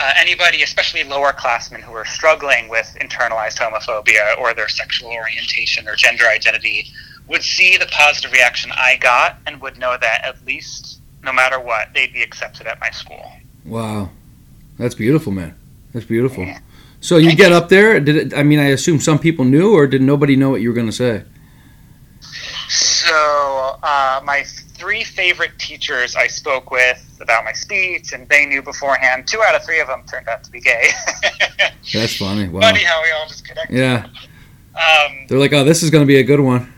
uh, 0.00 0.12
anybody, 0.16 0.62
especially 0.62 1.04
lower 1.04 1.32
classmen 1.32 1.82
who 1.82 1.92
are 1.92 2.06
struggling 2.06 2.68
with 2.68 2.96
internalized 3.00 3.58
homophobia 3.58 4.38
or 4.38 4.54
their 4.54 4.68
sexual 4.68 5.10
orientation 5.10 5.86
or 5.86 5.94
gender 5.94 6.26
identity, 6.26 6.90
would 7.28 7.42
see 7.42 7.76
the 7.76 7.86
positive 7.86 8.32
reaction 8.32 8.72
I 8.72 8.96
got 8.96 9.38
and 9.46 9.60
would 9.60 9.78
know 9.78 9.96
that 10.00 10.24
at 10.24 10.44
least, 10.46 11.00
no 11.22 11.32
matter 11.32 11.60
what, 11.60 11.92
they'd 11.94 12.12
be 12.12 12.22
accepted 12.22 12.66
at 12.66 12.80
my 12.80 12.90
school. 12.90 13.30
Wow. 13.64 14.10
That's 14.78 14.94
beautiful, 14.94 15.32
man. 15.32 15.54
That's 15.92 16.06
beautiful. 16.06 16.46
So 17.00 17.18
you 17.18 17.36
get 17.36 17.52
up 17.52 17.68
there. 17.68 18.00
Did 18.00 18.16
it, 18.16 18.34
I 18.34 18.42
mean? 18.42 18.58
I 18.58 18.68
assume 18.68 19.00
some 19.00 19.18
people 19.18 19.44
knew, 19.44 19.74
or 19.74 19.86
did 19.86 20.02
nobody 20.02 20.36
know 20.36 20.50
what 20.50 20.60
you 20.60 20.70
were 20.70 20.74
going 20.74 20.86
to 20.86 20.92
say? 20.92 21.24
So, 22.68 23.78
uh, 23.82 24.20
my 24.24 24.44
three 24.80 25.04
favorite 25.04 25.52
teachers 25.58 26.16
I 26.16 26.26
spoke 26.26 26.70
with 26.70 27.18
about 27.20 27.44
my 27.44 27.52
speech, 27.52 28.12
and 28.12 28.28
they 28.28 28.46
knew 28.46 28.62
beforehand. 28.62 29.26
Two 29.28 29.40
out 29.42 29.54
of 29.54 29.62
three 29.64 29.78
of 29.80 29.86
them 29.88 30.02
turned 30.10 30.26
out 30.28 30.42
to 30.44 30.50
be 30.50 30.60
gay. 30.60 30.88
That's 31.92 32.16
funny. 32.16 32.48
Wow. 32.48 32.60
Funny 32.62 32.82
how 32.82 33.02
we 33.02 33.10
all 33.10 33.26
just 33.28 33.46
connected. 33.46 33.76
Yeah. 33.76 34.06
Um, 34.74 35.26
They're 35.28 35.38
like, 35.38 35.52
oh, 35.52 35.64
this 35.64 35.82
is 35.82 35.90
going 35.90 36.02
to 36.02 36.06
be 36.06 36.18
a 36.18 36.22
good 36.24 36.40
one. 36.40 36.72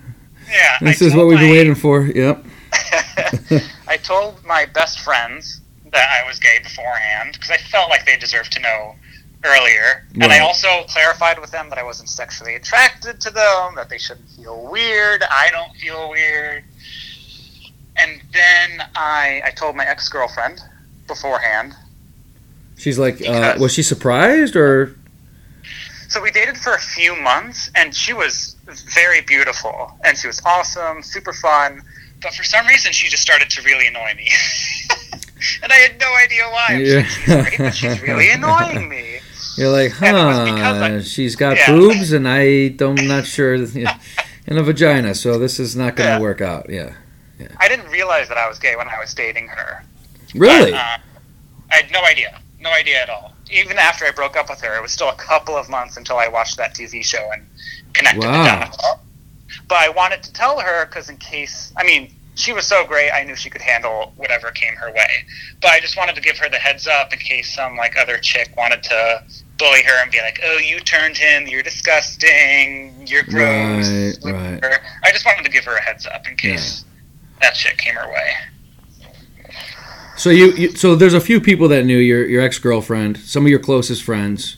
yeah. 0.50 0.78
This 0.80 1.00
I 1.00 1.06
is 1.06 1.14
what 1.14 1.26
we've 1.26 1.38
been 1.38 1.48
my- 1.48 1.52
waiting 1.56 1.74
for. 1.76 2.02
Yep. 2.02 2.44
I 3.86 3.96
told 3.98 4.44
my 4.44 4.66
best 4.66 5.00
friends 5.00 5.60
that 5.92 6.08
I 6.22 6.26
was 6.26 6.38
gay 6.38 6.58
beforehand 6.62 7.34
because 7.34 7.50
I 7.50 7.58
felt 7.58 7.90
like 7.90 8.04
they 8.06 8.16
deserved 8.16 8.52
to 8.52 8.60
know 8.60 8.96
earlier. 9.44 10.06
And 10.14 10.24
I 10.24 10.38
also 10.40 10.84
clarified 10.88 11.38
with 11.38 11.50
them 11.50 11.68
that 11.68 11.78
I 11.78 11.82
wasn't 11.82 12.08
sexually 12.08 12.54
attracted 12.54 13.20
to 13.20 13.30
them, 13.30 13.74
that 13.76 13.88
they 13.90 13.98
shouldn't 13.98 14.28
feel 14.30 14.70
weird. 14.70 15.22
I 15.30 15.50
don't 15.50 15.74
feel 15.76 16.08
weird. 16.10 16.64
And 17.96 18.20
then 18.32 18.86
I, 18.96 19.42
I 19.44 19.50
told 19.50 19.76
my 19.76 19.84
ex 19.86 20.08
girlfriend 20.08 20.60
beforehand. 21.06 21.74
She's 22.76 22.98
like, 22.98 23.20
uh, 23.26 23.56
was 23.60 23.72
she 23.72 23.82
surprised 23.82 24.56
or? 24.56 24.96
So 26.08 26.20
we 26.20 26.30
dated 26.30 26.58
for 26.58 26.74
a 26.74 26.78
few 26.80 27.14
months, 27.16 27.70
and 27.74 27.94
she 27.94 28.12
was 28.12 28.56
very 28.94 29.20
beautiful, 29.22 29.96
and 30.04 30.16
she 30.18 30.26
was 30.26 30.42
awesome, 30.44 31.02
super 31.02 31.32
fun. 31.32 31.80
But 32.20 32.34
for 32.34 32.44
some 32.44 32.66
reason, 32.66 32.92
she 32.92 33.08
just 33.08 33.22
started 33.22 33.48
to 33.50 33.62
really 33.62 33.86
annoy 33.86 34.12
me, 34.16 34.28
and 35.62 35.72
I 35.72 35.76
had 35.76 35.98
no 36.00 36.14
idea 36.16 36.42
why. 36.50 36.76
Yeah. 36.82 37.02
she's 37.04 37.24
great, 37.24 37.58
but 37.58 37.74
she's 37.74 38.00
really 38.02 38.30
annoying 38.30 38.88
me. 38.88 39.20
You're 39.56 39.70
like, 39.70 40.00
And 40.02 40.16
it 40.16 40.24
was 40.24 40.50
because 40.50 40.76
huh? 40.78 41.02
She's 41.02 41.36
got 41.36 41.56
Yeah. 41.56 41.72
boobs, 41.72 42.12
and 42.12 42.28
I 42.28 42.68
don't, 42.68 42.98
I'm 43.00 43.06
not 43.08 43.26
sure, 43.26 43.54
and 44.46 44.58
a 44.58 44.62
vagina, 44.62 45.14
so 45.14 45.38
this 45.38 45.58
is 45.60 45.74
not 45.76 45.96
going 45.96 46.08
to 46.08 46.14
Yeah. 46.16 46.20
work 46.20 46.40
out. 46.40 46.68
Yeah. 46.68 46.94
I 47.58 47.68
didn't 47.68 47.90
realize 47.90 48.28
that 48.28 48.38
I 48.38 48.48
was 48.48 48.58
gay 48.58 48.76
when 48.76 48.88
I 48.88 48.98
was 48.98 49.14
dating 49.14 49.48
her. 49.48 49.84
Really? 50.34 50.72
But, 50.72 50.80
uh, 50.80 50.98
I 51.70 51.76
had 51.76 51.90
no 51.90 52.02
idea, 52.04 52.40
no 52.60 52.70
idea 52.70 53.02
at 53.02 53.08
all. 53.10 53.32
Even 53.50 53.78
after 53.78 54.04
I 54.04 54.10
broke 54.10 54.36
up 54.36 54.48
with 54.50 54.60
her, 54.62 54.76
it 54.76 54.82
was 54.82 54.92
still 54.92 55.08
a 55.08 55.14
couple 55.14 55.56
of 55.56 55.68
months 55.68 55.96
until 55.96 56.16
I 56.18 56.28
watched 56.28 56.56
that 56.58 56.74
TV 56.74 57.02
show 57.04 57.30
and 57.32 57.46
connected 57.92 58.24
Wow. 58.24 58.42
the 58.44 58.48
dots. 58.66 58.86
But 59.68 59.78
I 59.78 59.88
wanted 59.90 60.22
to 60.24 60.32
tell 60.32 60.58
her 60.60 60.86
because, 60.86 61.08
in 61.10 61.16
case, 61.18 61.72
I 61.76 61.84
mean, 61.84 62.14
she 62.34 62.52
was 62.54 62.66
so 62.66 62.84
great, 62.86 63.10
I 63.10 63.24
knew 63.24 63.36
she 63.36 63.50
could 63.50 63.60
handle 63.60 64.12
whatever 64.16 64.50
came 64.50 64.74
her 64.76 64.90
way. 64.90 65.24
But 65.60 65.72
I 65.72 65.80
just 65.80 65.96
wanted 65.98 66.14
to 66.14 66.22
give 66.22 66.38
her 66.38 66.48
the 66.48 66.56
heads 66.56 66.86
up 66.86 67.12
in 67.12 67.18
case 67.18 67.54
some 67.54 67.76
like 67.76 67.96
other 67.98 68.16
chick 68.18 68.50
wanted 68.56 68.82
to 68.84 69.22
bully 69.58 69.82
her 69.82 70.02
and 70.02 70.10
be 70.10 70.18
like, 70.20 70.40
"Oh, 70.42 70.56
you 70.58 70.80
turned 70.80 71.16
him. 71.18 71.46
You're 71.46 71.62
disgusting. 71.62 73.06
You're 73.06 73.22
gross." 73.24 74.16
Right, 74.24 74.60
right. 74.62 74.80
I 75.04 75.12
just 75.12 75.26
wanted 75.26 75.44
to 75.44 75.50
give 75.50 75.64
her 75.66 75.76
a 75.76 75.80
heads 75.82 76.06
up 76.06 76.26
in 76.26 76.36
case 76.36 76.84
that 77.42 77.56
shit 77.56 77.76
came 77.78 77.94
her 77.94 78.08
way. 78.10 78.32
So 80.16 80.30
you, 80.30 80.52
you, 80.52 80.70
so 80.76 80.94
there's 80.94 81.14
a 81.14 81.20
few 81.20 81.40
people 81.40 81.68
that 81.68 81.84
knew 81.84 81.96
your 81.98 82.24
your 82.26 82.42
ex 82.42 82.58
girlfriend, 82.58 83.18
some 83.18 83.44
of 83.44 83.50
your 83.50 83.58
closest 83.58 84.02
friends, 84.02 84.56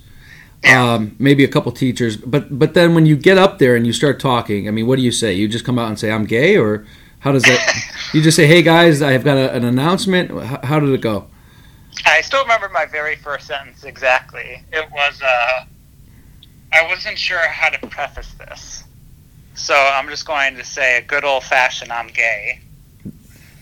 Yeah. 0.62 0.94
um, 0.94 1.16
maybe 1.18 1.44
a 1.44 1.48
couple 1.48 1.72
teachers. 1.72 2.16
But 2.16 2.58
but 2.58 2.74
then 2.74 2.94
when 2.94 3.06
you 3.06 3.16
get 3.16 3.38
up 3.38 3.58
there 3.58 3.74
and 3.76 3.86
you 3.86 3.92
start 3.92 4.20
talking, 4.20 4.68
I 4.68 4.70
mean, 4.72 4.86
what 4.86 4.96
do 4.96 5.02
you 5.02 5.12
say? 5.12 5.32
You 5.32 5.48
just 5.48 5.64
come 5.64 5.78
out 5.78 5.88
and 5.88 5.98
say 5.98 6.10
I'm 6.10 6.24
gay, 6.26 6.56
or 6.56 6.84
how 7.20 7.32
does 7.32 7.44
that? 7.44 7.74
you 8.12 8.20
just 8.20 8.36
say, 8.36 8.46
hey 8.46 8.62
guys, 8.62 9.00
I've 9.00 9.24
got 9.24 9.36
a, 9.38 9.52
an 9.54 9.64
announcement. 9.64 10.30
How, 10.30 10.60
how 10.62 10.80
did 10.80 10.90
it 10.90 11.00
go? 11.00 11.28
I 12.04 12.20
still 12.20 12.42
remember 12.42 12.68
my 12.68 12.84
very 12.86 13.16
first 13.16 13.46
sentence 13.46 13.84
exactly. 13.84 14.62
It 14.72 14.90
was, 14.90 15.22
uh, 15.22 15.64
I 16.72 16.86
wasn't 16.88 17.16
sure 17.16 17.38
how 17.48 17.70
to 17.70 17.86
preface 17.86 18.32
this. 18.34 18.82
So 19.54 19.74
I'm 19.74 20.08
just 20.08 20.26
going 20.26 20.56
to 20.56 20.64
say 20.64 20.98
a 20.98 21.02
good 21.02 21.24
old 21.24 21.44
fashioned 21.44 21.92
I'm 21.92 22.08
gay. 22.08 22.60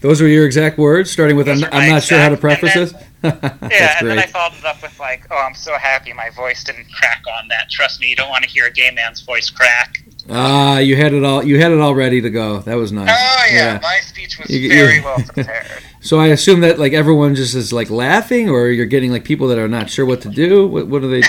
Those 0.02 0.20
were 0.20 0.28
your 0.28 0.44
exact 0.46 0.78
words, 0.78 1.10
starting 1.10 1.36
with 1.36 1.48
I'm, 1.48 1.64
I'm 1.72 1.88
not 1.90 2.02
sure 2.02 2.18
how 2.18 2.28
to 2.28 2.36
preface 2.36 2.76
and 2.76 2.88
this. 2.88 2.94
Yeah, 3.22 3.98
and 4.00 4.08
then 4.10 4.18
I 4.18 4.26
followed 4.26 4.58
it 4.58 4.64
up 4.64 4.82
with 4.82 4.98
like, 4.98 5.28
oh, 5.30 5.36
I'm 5.36 5.54
so 5.54 5.74
happy 5.78 6.12
my 6.12 6.28
voice 6.30 6.64
didn't 6.64 6.92
crack 6.92 7.22
on 7.38 7.46
that. 7.48 7.70
Trust 7.70 8.00
me, 8.00 8.08
you 8.08 8.16
don't 8.16 8.28
want 8.28 8.42
to 8.42 8.50
hear 8.50 8.66
a 8.66 8.70
gay 8.72 8.90
man's 8.90 9.20
voice 9.20 9.48
crack. 9.48 9.94
Ah, 10.28 10.78
you 10.78 10.96
had 10.96 11.12
it 11.14 11.22
all. 11.22 11.44
You 11.44 11.60
had 11.60 11.70
it 11.70 11.78
all 11.78 11.94
ready 11.94 12.20
to 12.20 12.30
go. 12.30 12.58
That 12.60 12.74
was 12.74 12.90
nice. 12.90 13.10
Oh 13.10 13.44
yeah, 13.52 13.78
my 13.80 14.00
speech 14.00 14.38
was 14.40 14.50
You- 14.50 14.68
very 14.68 15.00
well 15.00 15.22
prepared. 15.22 15.66
So 16.04 16.18
I 16.18 16.26
assume 16.28 16.62
that 16.62 16.80
like 16.80 16.92
everyone 16.94 17.36
just 17.36 17.54
is 17.54 17.72
like 17.72 17.88
laughing, 17.88 18.50
or 18.50 18.66
you're 18.70 18.86
getting 18.86 19.12
like 19.12 19.22
people 19.22 19.46
that 19.48 19.58
are 19.58 19.68
not 19.68 19.88
sure 19.88 20.04
what 20.04 20.20
to 20.22 20.28
do. 20.28 20.66
What, 20.66 20.88
what 20.88 21.04
are 21.04 21.06
they? 21.06 21.22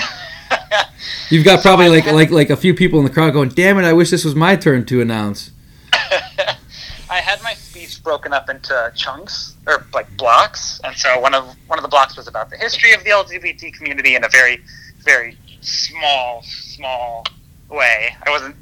You've 1.30 1.44
got 1.44 1.62
probably 1.62 1.88
like 1.88 2.06
like 2.06 2.30
like 2.32 2.50
a 2.50 2.56
few 2.56 2.74
people 2.74 2.98
in 2.98 3.04
the 3.04 3.10
crowd 3.12 3.32
going, 3.34 3.50
"Damn 3.50 3.78
it! 3.78 3.84
I 3.84 3.92
wish 3.92 4.10
this 4.10 4.24
was 4.24 4.34
my 4.34 4.56
turn 4.56 4.84
to 4.86 5.00
announce." 5.00 5.52
I 5.92 7.20
had 7.20 7.40
my 7.44 7.54
speech 7.54 7.93
broken 8.04 8.32
up 8.32 8.48
into 8.48 8.92
chunks 8.94 9.56
or 9.66 9.84
like 9.92 10.14
blocks, 10.16 10.80
and 10.84 10.94
so 10.96 11.18
one 11.18 11.34
of 11.34 11.44
one 11.66 11.78
of 11.78 11.82
the 11.82 11.88
blocks 11.88 12.16
was 12.16 12.28
about 12.28 12.50
the 12.50 12.56
history 12.56 12.92
of 12.92 13.02
the 13.02 13.10
LGBT 13.10 13.72
community 13.74 14.14
in 14.14 14.22
a 14.24 14.28
very, 14.28 14.60
very 15.00 15.36
small, 15.62 16.42
small 16.44 17.24
way. 17.70 18.14
I 18.24 18.30
wasn't, 18.30 18.54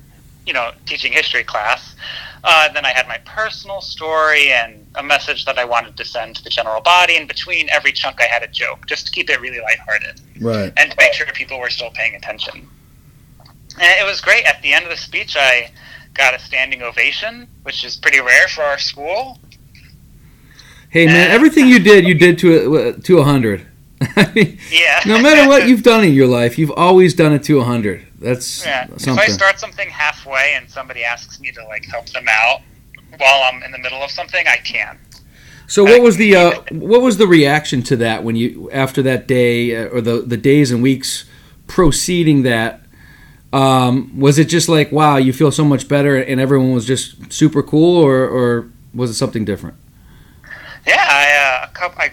you 0.46 0.52
know, 0.52 0.70
teaching 0.86 1.12
history 1.12 1.42
class. 1.44 1.94
Uh, 2.44 2.72
then 2.72 2.84
I 2.84 2.90
had 2.90 3.06
my 3.06 3.18
personal 3.18 3.80
story 3.80 4.50
and 4.52 4.84
a 4.96 5.02
message 5.02 5.44
that 5.44 5.58
I 5.58 5.64
wanted 5.64 5.96
to 5.96 6.04
send 6.04 6.34
to 6.36 6.42
the 6.44 6.50
general 6.50 6.80
body. 6.80 7.16
In 7.16 7.26
between 7.26 7.68
every 7.70 7.92
chunk, 7.92 8.20
I 8.20 8.24
had 8.24 8.42
a 8.42 8.48
joke, 8.48 8.86
just 8.86 9.06
to 9.06 9.12
keep 9.12 9.30
it 9.30 9.40
really 9.40 9.60
lighthearted 9.60 10.20
Right. 10.40 10.72
and 10.76 10.90
to 10.90 10.96
make 10.98 11.12
sure 11.12 11.26
people 11.26 11.60
were 11.60 11.70
still 11.70 11.90
paying 11.90 12.14
attention. 12.16 12.68
And 13.80 14.00
it 14.00 14.04
was 14.04 14.20
great. 14.20 14.44
At 14.44 14.60
the 14.62 14.72
end 14.72 14.84
of 14.84 14.90
the 14.90 14.96
speech, 14.96 15.36
I 15.36 15.70
got 16.14 16.34
a 16.34 16.38
standing 16.38 16.82
ovation, 16.82 17.48
which 17.62 17.84
is 17.84 17.96
pretty 17.96 18.20
rare 18.20 18.48
for 18.48 18.62
our 18.62 18.78
school. 18.78 19.38
Hey 20.90 21.06
man, 21.06 21.30
everything 21.30 21.68
you 21.68 21.78
did, 21.78 22.06
you 22.06 22.14
did 22.14 22.38
to 22.40 22.76
a, 22.76 22.92
to 22.92 23.18
a 23.18 23.24
hundred. 23.24 23.66
I 24.00 24.30
mean, 24.34 24.58
Yeah. 24.70 25.00
no 25.06 25.20
matter 25.22 25.48
what 25.48 25.66
you've 25.68 25.82
done 25.82 26.04
in 26.04 26.12
your 26.12 26.26
life, 26.26 26.58
you've 26.58 26.72
always 26.72 27.14
done 27.14 27.32
it 27.32 27.44
to 27.44 27.60
a 27.60 27.64
hundred. 27.64 28.06
That's 28.18 28.64
yeah. 28.64 28.88
If 28.90 29.08
I 29.08 29.26
start 29.26 29.58
something 29.58 29.88
halfway 29.88 30.52
and 30.54 30.68
somebody 30.70 31.02
asks 31.04 31.40
me 31.40 31.50
to 31.52 31.64
like 31.64 31.84
help 31.86 32.06
them 32.10 32.26
out 32.28 32.60
while 33.16 33.42
I'm 33.42 33.62
in 33.62 33.72
the 33.72 33.78
middle 33.78 34.02
of 34.02 34.10
something, 34.10 34.46
I 34.46 34.56
can. 34.56 34.98
So 35.66 35.84
what 35.84 36.02
was 36.02 36.18
the 36.18 36.36
uh, 36.36 36.60
what 36.72 37.00
was 37.00 37.16
the 37.16 37.26
reaction 37.26 37.82
to 37.84 37.96
that 37.96 38.22
when 38.22 38.36
you 38.36 38.70
after 38.70 39.00
that 39.02 39.26
day 39.26 39.74
uh, 39.76 39.88
or 39.88 40.00
the 40.02 40.20
the 40.20 40.36
days 40.36 40.70
and 40.70 40.82
weeks 40.82 41.24
preceding 41.66 42.42
that? 42.42 42.81
Um, 43.52 44.18
was 44.18 44.38
it 44.38 44.46
just 44.46 44.68
like 44.68 44.90
wow, 44.92 45.16
you 45.16 45.32
feel 45.32 45.50
so 45.50 45.64
much 45.64 45.88
better, 45.88 46.16
and 46.16 46.40
everyone 46.40 46.72
was 46.72 46.86
just 46.86 47.32
super 47.32 47.62
cool, 47.62 47.96
or 48.02 48.26
or 48.26 48.68
was 48.94 49.10
it 49.10 49.14
something 49.14 49.44
different? 49.44 49.76
Yeah, 50.86 51.06
I 51.08 51.62
uh, 51.64 51.68
a 51.70 51.72
couple, 51.74 52.00
I 52.00 52.10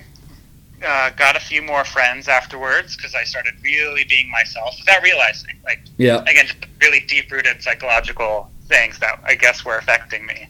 uh, 0.85 1.09
got 1.11 1.35
a 1.35 1.39
few 1.39 1.61
more 1.61 1.83
friends 1.83 2.27
afterwards 2.27 2.95
because 2.95 3.15
I 3.15 3.23
started 3.23 3.53
really 3.63 4.03
being 4.03 4.29
myself 4.29 4.75
without 4.79 5.01
realizing. 5.03 5.55
Like 5.63 5.81
Yeah. 5.97 6.21
again, 6.23 6.45
just 6.45 6.57
really 6.81 7.01
deep 7.01 7.31
rooted 7.31 7.61
psychological 7.61 8.49
things 8.67 8.99
that 8.99 9.19
I 9.25 9.35
guess 9.35 9.65
were 9.65 9.77
affecting 9.77 10.25
me. 10.25 10.47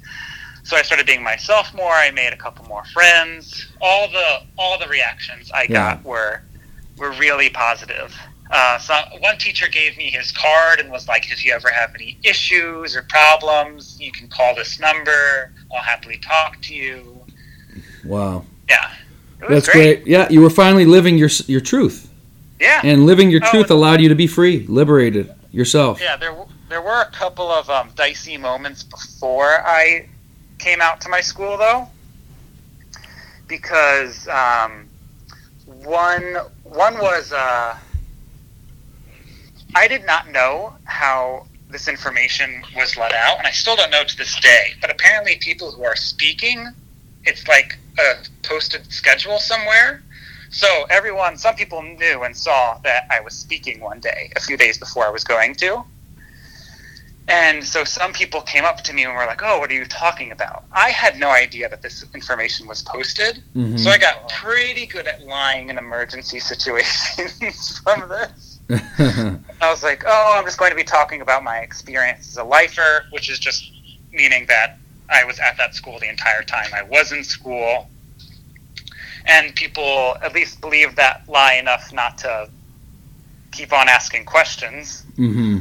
So 0.63 0.75
I 0.75 0.81
started 0.81 1.07
being 1.07 1.23
myself 1.23 1.73
more. 1.73 1.91
I 1.93 2.11
made 2.11 2.33
a 2.33 2.37
couple 2.37 2.65
more 2.65 2.83
friends. 2.85 3.67
All 3.81 4.07
the 4.09 4.41
all 4.57 4.77
the 4.77 4.87
reactions 4.87 5.51
I 5.51 5.63
Yeah. 5.69 5.95
got 5.95 6.03
were 6.03 6.41
were 6.97 7.11
really 7.13 7.49
positive. 7.49 8.13
Uh, 8.49 8.79
so 8.79 8.95
one 9.19 9.37
teacher 9.37 9.67
gave 9.67 9.95
me 9.97 10.09
his 10.09 10.31
card 10.31 10.79
and 10.79 10.89
was 10.89 11.07
like, 11.07 11.31
"If 11.31 11.45
you 11.45 11.53
ever 11.53 11.69
have 11.69 11.93
any 11.93 12.17
issues 12.23 12.95
or 12.95 13.03
problems, 13.03 13.99
you 13.99 14.11
can 14.11 14.27
call 14.27 14.55
this 14.55 14.79
number. 14.79 15.51
I'll 15.71 15.83
happily 15.83 16.17
talk 16.17 16.59
to 16.63 16.73
you." 16.73 17.21
Wow. 18.03 18.45
Yeah, 18.67 18.89
That's 19.47 19.69
great. 19.69 20.07
Yeah, 20.07 20.27
you 20.29 20.41
were 20.41 20.49
finally 20.49 20.85
living 20.85 21.17
your 21.17 21.29
your 21.47 21.61
truth, 21.61 22.09
Yeah, 22.59 22.81
and 22.83 23.05
living 23.05 23.29
your 23.29 23.41
Oh, 23.43 23.51
truth 23.51 23.69
allowed 23.69 24.01
you 24.01 24.09
to 24.09 24.15
be 24.15 24.27
free, 24.27 24.65
liberated 24.67 25.31
yourself. 25.51 26.01
Yeah, 26.01 26.15
there 26.15 26.35
there 26.69 26.81
were 26.81 27.01
a 27.01 27.11
couple 27.11 27.51
of 27.51 27.69
um, 27.69 27.91
dicey 27.95 28.37
moments 28.37 28.83
before 28.83 29.61
I 29.65 30.07
came 30.57 30.81
out 30.81 31.01
to 31.01 31.09
my 31.09 31.21
school, 31.21 31.57
though, 31.57 31.87
because 33.47 34.27
um, 34.27 34.87
one 35.65 36.37
one 36.63 36.97
was 36.99 37.31
uh, 37.31 37.75
I 39.75 39.87
did 39.87 40.05
not 40.05 40.31
know 40.31 40.73
how 40.85 41.45
this 41.69 41.87
information 41.87 42.63
was 42.75 42.97
let 42.97 43.13
out, 43.13 43.37
and 43.37 43.45
I 43.47 43.51
still 43.51 43.75
don't 43.75 43.91
know 43.91 44.03
to 44.03 44.17
this 44.17 44.39
day. 44.39 44.73
But 44.81 44.89
apparently, 44.89 45.35
people 45.39 45.71
who 45.71 45.83
are 45.83 45.95
speaking, 45.95 46.67
it's 47.25 47.47
like 47.47 47.77
a 47.99 48.13
posted 48.43 48.91
schedule 48.91 49.39
somewhere. 49.39 50.01
So 50.49 50.85
everyone, 50.89 51.37
some 51.37 51.55
people 51.55 51.83
knew 51.83 52.23
and 52.23 52.35
saw 52.35 52.79
that 52.83 53.03
I 53.11 53.19
was 53.19 53.33
speaking 53.33 53.79
one 53.79 53.99
day, 53.99 54.31
a 54.35 54.39
few 54.39 54.57
days 54.57 54.79
before 54.79 55.05
I 55.05 55.09
was 55.09 55.23
going 55.23 55.53
to. 55.55 55.83
And 57.27 57.63
so 57.63 57.83
some 57.83 58.11
people 58.11 58.41
came 58.41 58.65
up 58.65 58.83
to 58.85 58.93
me 58.93 59.03
and 59.03 59.13
were 59.13 59.27
like, 59.27 59.41
"Oh, 59.43 59.59
what 59.59 59.69
are 59.69 59.75
you 59.75 59.85
talking 59.85 60.31
about?" 60.31 60.63
I 60.71 60.89
had 60.89 61.19
no 61.19 61.29
idea 61.29 61.69
that 61.69 61.83
this 61.83 62.03
information 62.15 62.65
was 62.65 62.81
posted, 62.81 63.43
Mhm. 63.55 63.79
so 63.79 63.91
I 63.91 63.99
got 63.99 64.27
pretty 64.29 64.87
good 64.87 65.05
at 65.07 65.21
lying 65.21 65.69
in 65.69 65.77
emergency 65.77 66.39
situations 66.51 67.79
from 67.83 68.09
this. 68.09 68.48
I 69.61 69.69
was 69.69 69.83
like, 69.83 70.03
"Oh, 70.05 70.35
I'm 70.37 70.45
just 70.45 70.57
going 70.57 70.71
to 70.71 70.75
be 70.75 70.83
talking 70.83 71.21
about 71.21 71.43
my 71.43 71.57
experience 71.59 72.29
as 72.29 72.37
a 72.37 72.43
lifer, 72.43 73.05
which 73.11 73.29
is 73.29 73.39
just 73.39 73.71
meaning 74.11 74.45
that 74.47 74.77
I 75.09 75.23
was 75.23 75.39
at 75.39 75.57
that 75.57 75.73
school 75.75 75.99
the 75.99 76.09
entire 76.09 76.43
time 76.43 76.67
I 76.73 76.83
was 76.83 77.11
in 77.11 77.23
school." 77.23 77.89
And 79.25 79.53
people 79.55 80.15
at 80.23 80.33
least 80.33 80.61
believed 80.61 80.95
that 80.95 81.23
lie 81.27 81.55
enough 81.55 81.91
not 81.93 82.17
to 82.19 82.49
keep 83.51 83.73
on 83.73 83.89
asking 83.89 84.25
questions 84.25 85.03
hmm 85.15 85.59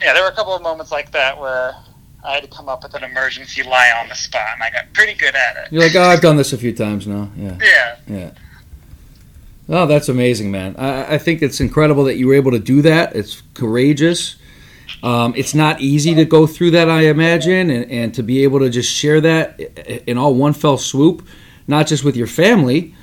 yeah, 0.00 0.12
there 0.12 0.22
were 0.22 0.28
a 0.28 0.34
couple 0.34 0.54
of 0.54 0.62
moments 0.62 0.92
like 0.92 1.10
that 1.12 1.38
where 1.38 1.74
I 2.24 2.34
had 2.34 2.42
to 2.42 2.48
come 2.48 2.68
up 2.68 2.82
with 2.82 2.94
an 2.94 3.04
emergency 3.04 3.62
lie 3.62 3.92
on 4.00 4.08
the 4.08 4.14
spot, 4.14 4.48
and 4.54 4.62
I 4.62 4.70
got 4.70 4.92
pretty 4.92 5.14
good 5.14 5.34
at 5.34 5.56
it. 5.56 5.72
You're 5.72 5.82
like, 5.82 5.94
oh, 5.94 6.02
I've 6.02 6.20
done 6.20 6.36
this 6.36 6.52
a 6.52 6.58
few 6.58 6.72
times 6.72 7.06
now. 7.06 7.30
Yeah. 7.36 7.56
Yeah, 7.60 7.96
Yeah. 8.08 8.30
Oh, 9.68 9.86
that's 9.86 10.08
amazing, 10.08 10.50
man. 10.50 10.76
I, 10.76 11.14
I 11.14 11.18
think 11.18 11.42
it's 11.42 11.60
incredible 11.60 12.04
that 12.04 12.16
you 12.16 12.28
were 12.28 12.34
able 12.34 12.52
to 12.52 12.58
do 12.58 12.82
that. 12.82 13.16
It's 13.16 13.42
courageous. 13.54 14.36
Um, 15.02 15.34
it's 15.36 15.54
not 15.54 15.80
easy 15.80 16.14
to 16.14 16.24
go 16.24 16.46
through 16.46 16.70
that, 16.72 16.88
I 16.88 17.02
imagine, 17.02 17.70
and, 17.70 17.90
and 17.90 18.14
to 18.14 18.22
be 18.22 18.44
able 18.44 18.60
to 18.60 18.70
just 18.70 18.90
share 18.90 19.20
that 19.20 19.60
in 20.08 20.16
all 20.18 20.34
one 20.34 20.52
fell 20.52 20.78
swoop, 20.78 21.26
not 21.66 21.86
just 21.88 22.04
with 22.04 22.16
your 22.16 22.28
family, 22.28 22.94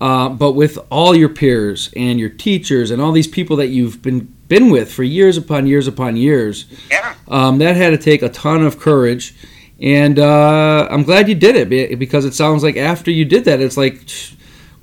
uh, 0.00 0.28
but 0.28 0.52
with 0.52 0.78
all 0.90 1.14
your 1.16 1.28
peers 1.30 1.90
and 1.96 2.20
your 2.20 2.28
teachers 2.28 2.90
and 2.90 3.00
all 3.00 3.12
these 3.12 3.28
people 3.28 3.56
that 3.56 3.68
you've 3.68 4.02
been 4.02 4.34
been 4.48 4.68
with 4.68 4.92
for 4.92 5.02
years 5.02 5.38
upon 5.38 5.66
years 5.66 5.86
upon 5.86 6.14
years. 6.14 6.66
yeah, 6.90 7.14
Um, 7.28 7.56
that 7.58 7.74
had 7.74 7.90
to 7.90 7.96
take 7.96 8.20
a 8.20 8.28
ton 8.28 8.62
of 8.62 8.78
courage, 8.78 9.34
and 9.80 10.18
uh, 10.18 10.86
I'm 10.90 11.04
glad 11.04 11.26
you 11.26 11.34
did 11.34 11.56
it 11.56 11.98
because 11.98 12.26
it 12.26 12.34
sounds 12.34 12.62
like 12.62 12.76
after 12.76 13.10
you 13.10 13.24
did 13.24 13.46
that, 13.46 13.62
it's 13.62 13.78
like 13.78 14.06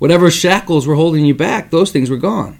whatever 0.00 0.30
shackles 0.32 0.86
were 0.88 0.96
holding 0.96 1.24
you 1.24 1.34
back, 1.34 1.70
those 1.70 1.92
things 1.92 2.10
were 2.10 2.16
gone. 2.18 2.58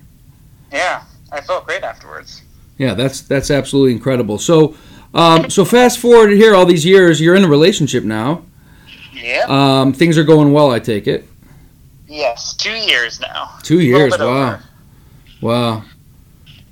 yeah. 0.73 1.03
I 1.33 1.41
felt 1.41 1.65
great 1.67 1.83
afterwards. 1.85 2.43
Yeah, 2.77 2.95
that's 2.95 3.21
that's 3.21 3.51
absolutely 3.53 3.93
incredible. 3.93 4.37
So, 4.39 4.75
um, 5.15 5.49
so 5.49 5.65
fast 5.65 5.99
forward 6.01 6.31
here, 6.33 6.55
all 6.57 6.67
these 6.67 6.85
years, 6.85 7.21
you're 7.21 7.37
in 7.37 7.45
a 7.45 7.49
relationship 7.49 8.03
now. 8.03 8.43
Yeah. 9.15 9.45
Um, 9.49 9.93
things 9.93 10.19
are 10.19 10.25
going 10.25 10.53
well, 10.53 10.73
I 10.73 10.81
take 10.81 11.07
it. 11.07 11.29
yes, 12.09 12.53
two 12.55 12.73
years 12.73 13.21
now. 13.21 13.59
Two 13.63 13.81
years, 13.81 14.19
wow, 14.19 14.25
over. 14.27 14.63
wow, 15.41 15.83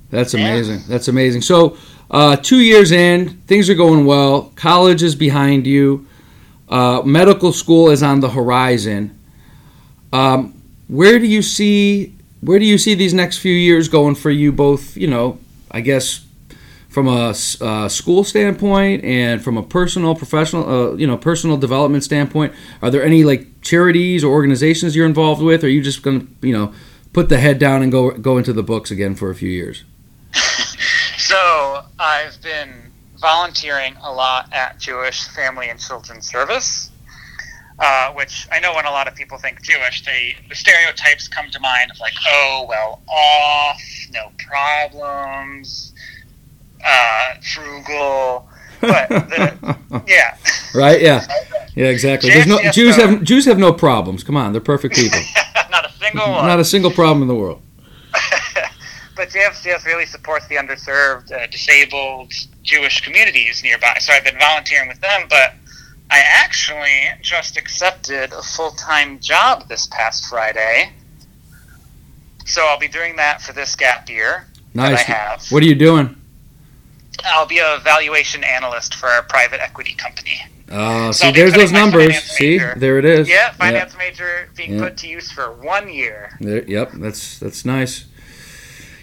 that's 0.09 0.33
Yeah. 0.33 0.41
amazing. 0.41 0.81
That's 0.89 1.07
amazing. 1.07 1.41
So, 1.43 1.77
uh, 2.11 2.35
two 2.35 2.59
years 2.59 2.91
in, 2.91 3.29
things 3.47 3.69
are 3.69 3.75
going 3.75 4.05
well. 4.05 4.51
College 4.57 5.03
is 5.03 5.15
behind 5.15 5.65
you. 5.65 6.05
Uh, 6.67 7.01
medical 7.05 7.53
school 7.53 7.89
is 7.91 8.03
on 8.03 8.19
the 8.19 8.29
horizon. 8.31 9.17
Um, 10.11 10.58
where 10.89 11.17
do 11.19 11.25
you 11.25 11.41
see 11.41 12.13
where 12.41 12.59
do 12.59 12.65
you 12.65 12.77
see 12.77 12.93
these 12.95 13.13
next 13.13 13.37
few 13.37 13.53
years 13.53 13.87
going 13.87 14.15
for 14.15 14.31
you? 14.31 14.51
Both, 14.51 14.97
you 14.97 15.07
know, 15.07 15.39
I 15.71 15.81
guess 15.81 16.25
from 16.87 17.07
a, 17.07 17.33
uh, 17.61 17.87
school 17.87 18.23
standpoint 18.23 19.03
and 19.03 19.43
from 19.43 19.57
a 19.57 19.63
personal, 19.63 20.15
professional, 20.15 20.69
uh, 20.69 20.95
you 20.95 21.05
know, 21.05 21.17
personal 21.17 21.57
development 21.57 22.03
standpoint. 22.03 22.53
Are 22.81 22.89
there 22.89 23.03
any 23.03 23.23
like 23.23 23.61
charities 23.61 24.23
or 24.23 24.31
organizations 24.31 24.95
you're 24.95 25.05
involved 25.05 25.41
with? 25.41 25.63
Or 25.63 25.67
are 25.67 25.69
you 25.69 25.81
just 25.81 26.01
going 26.01 26.21
to, 26.21 26.47
you 26.47 26.53
know, 26.53 26.73
put 27.13 27.29
the 27.29 27.37
head 27.37 27.59
down 27.59 27.83
and 27.83 27.91
go 27.91 28.11
go 28.11 28.37
into 28.37 28.53
the 28.53 28.63
books 28.63 28.89
again 28.91 29.15
for 29.15 29.29
a 29.29 29.35
few 29.35 29.49
years? 29.49 29.83
So 31.29 31.83
I've 31.99 32.41
been 32.41 32.73
volunteering 33.21 33.95
a 34.01 34.11
lot 34.11 34.51
at 34.51 34.79
Jewish 34.79 35.27
Family 35.27 35.69
and 35.69 35.79
Children's 35.79 36.25
Service, 36.25 36.88
uh, 37.79 38.11
which 38.13 38.47
I 38.51 38.59
know 38.59 38.73
when 38.73 38.85
a 38.85 38.91
lot 38.91 39.07
of 39.07 39.15
people 39.15 39.37
think 39.37 39.61
Jewish, 39.61 40.03
they 40.05 40.35
the 40.49 40.55
stereotypes 40.55 41.27
come 41.27 41.49
to 41.51 41.59
mind 41.59 41.91
of 41.91 41.99
like, 41.99 42.13
oh 42.27 42.65
well, 42.67 43.01
off, 43.07 43.81
no 44.11 44.31
problems, 44.37 45.93
uh, 46.85 47.35
frugal, 47.53 48.49
but 48.81 49.09
the, 49.09 49.77
yeah, 50.07 50.37
right? 50.73 51.01
Yeah. 51.01 51.25
Yeah, 51.75 51.85
exactly. 51.85 52.31
There's 52.31 52.47
no 52.47 52.59
Jews 52.71 52.97
have 52.97 53.23
Jews 53.23 53.45
have 53.45 53.57
no 53.57 53.71
problems. 53.71 54.21
Come 54.23 54.35
on, 54.35 54.51
they're 54.51 54.59
perfect 54.59 54.95
people. 54.95 55.19
not 55.71 55.85
a 55.85 55.91
single 55.93 56.29
one. 56.29 56.45
Not 56.45 56.59
a 56.59 56.65
single 56.65 56.91
problem 56.91 57.21
in 57.21 57.29
the 57.29 57.35
world. 57.35 57.61
but 59.15 59.29
JFCS 59.29 59.85
really 59.85 60.05
supports 60.05 60.45
the 60.47 60.55
underserved, 60.55 61.31
uh, 61.31 61.47
disabled 61.47 62.33
Jewish 62.63 62.99
communities 62.99 63.63
nearby. 63.63 63.95
So 64.01 64.11
I've 64.11 64.25
been 64.25 64.37
volunteering 64.39 64.89
with 64.89 64.99
them, 64.99 65.27
but 65.29 65.53
I 66.11 66.19
actually 66.19 67.03
just 67.21 67.57
accepted 67.57 68.33
a 68.33 68.41
full 68.41 68.71
time 68.71 69.19
job 69.19 69.67
this 69.67 69.87
past 69.87 70.25
Friday. 70.27 70.91
So 72.45 72.65
I'll 72.65 72.79
be 72.79 72.87
doing 72.87 73.15
that 73.17 73.41
for 73.41 73.53
this 73.53 73.75
gap 73.75 74.09
year 74.09 74.47
that 74.73 74.85
I 74.87 74.91
Nice. 74.93 75.01
have. 75.03 75.45
What 75.51 75.61
are 75.61 75.67
you 75.67 75.75
doing? 75.75 76.15
I'll 77.25 77.45
be 77.45 77.59
a 77.59 77.79
valuation 77.83 78.43
analyst 78.43 78.95
for 78.95 79.07
a 79.09 79.23
private 79.23 79.59
equity 79.61 79.93
company. 79.93 80.41
Uh, 80.71 81.11
So 81.11 81.27
see, 81.27 81.31
there's 81.33 81.53
those 81.53 81.71
numbers. 81.71 82.15
See, 82.23 82.57
there 82.57 82.97
it 82.97 83.05
is. 83.05 83.27
Yeah, 83.29 83.51
finance 83.51 83.95
major 83.97 84.49
being 84.55 84.75
Yeah. 84.75 84.81
put 84.85 84.97
to 84.97 85.07
use 85.07 85.31
for 85.31 85.51
one 85.51 85.89
year. 85.89 86.37
There, 86.39 86.63
yep, 86.63 86.91
that's 86.93 87.37
that's 87.39 87.65
nice. 87.65 88.05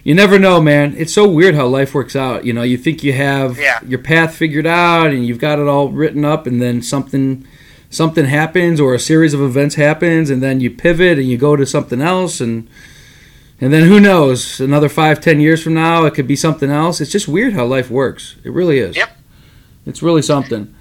You 0.06 0.14
never 0.14 0.38
know, 0.38 0.60
man. 0.60 0.94
It's 0.96 1.12
so 1.12 1.26
weird 1.26 1.56
how 1.56 1.66
life 1.66 1.92
works 1.92 2.14
out. 2.14 2.44
You 2.44 2.52
know, 2.52 2.62
you 2.62 2.76
think 2.76 3.02
you 3.02 3.12
have 3.14 3.58
Yeah. 3.58 3.80
your 3.84 3.98
path 3.98 4.36
figured 4.36 4.64
out 4.64 5.10
and 5.10 5.26
you've 5.26 5.40
got 5.40 5.58
it 5.58 5.66
all 5.66 5.88
written 5.88 6.24
up, 6.24 6.46
and 6.46 6.62
then 6.62 6.80
something 6.80 7.44
something 7.90 8.26
happens 8.26 8.78
or 8.80 8.94
a 8.94 9.00
series 9.00 9.34
of 9.34 9.40
events 9.40 9.74
happens, 9.74 10.30
and 10.30 10.40
then 10.40 10.60
you 10.60 10.70
pivot 10.70 11.18
and 11.18 11.28
you 11.28 11.36
go 11.36 11.56
to 11.56 11.66
something 11.66 12.00
else, 12.00 12.40
and 12.40 12.68
and 13.60 13.72
then 13.72 13.88
who 13.88 13.98
knows? 13.98 14.60
Another 14.60 14.88
five, 14.88 15.20
ten 15.20 15.40
years 15.40 15.60
from 15.60 15.74
now, 15.74 16.04
it 16.04 16.14
could 16.14 16.28
be 16.28 16.36
something 16.36 16.70
else. 16.70 17.00
It's 17.00 17.10
just 17.10 17.26
weird 17.26 17.54
how 17.54 17.64
life 17.64 17.90
works. 17.90 18.36
It 18.44 18.52
really 18.52 18.78
is. 18.78 18.94
Yep. 18.94 19.10
It's 19.86 20.04
really 20.04 20.22
something. 20.22 20.72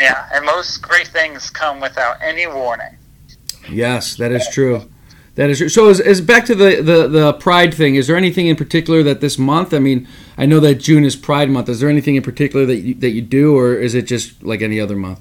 Yeah, 0.00 0.24
and 0.34 0.44
most 0.44 0.82
great 0.82 1.06
things 1.06 1.50
come 1.50 1.78
without 1.80 2.16
any 2.20 2.48
warning. 2.48 2.96
Yes, 3.70 4.16
that 4.16 4.32
is 4.32 4.48
true. 4.52 4.88
That 5.36 5.50
is 5.50 5.58
true. 5.58 5.68
So, 5.68 5.88
is, 5.88 6.00
is 6.00 6.20
back 6.20 6.46
to 6.46 6.54
the, 6.54 6.82
the, 6.82 7.08
the 7.08 7.32
Pride 7.34 7.72
thing. 7.72 7.94
Is 7.94 8.06
there 8.06 8.16
anything 8.16 8.46
in 8.46 8.56
particular 8.56 9.02
that 9.04 9.20
this 9.20 9.38
month? 9.38 9.72
I 9.72 9.78
mean, 9.78 10.08
I 10.36 10.46
know 10.46 10.60
that 10.60 10.76
June 10.76 11.04
is 11.04 11.14
Pride 11.14 11.50
Month. 11.50 11.68
Is 11.68 11.80
there 11.80 11.90
anything 11.90 12.16
in 12.16 12.22
particular 12.22 12.66
that 12.66 12.76
you, 12.76 12.94
that 12.94 13.10
you 13.10 13.22
do, 13.22 13.56
or 13.56 13.74
is 13.74 13.94
it 13.94 14.06
just 14.06 14.42
like 14.42 14.62
any 14.62 14.80
other 14.80 14.96
month? 14.96 15.20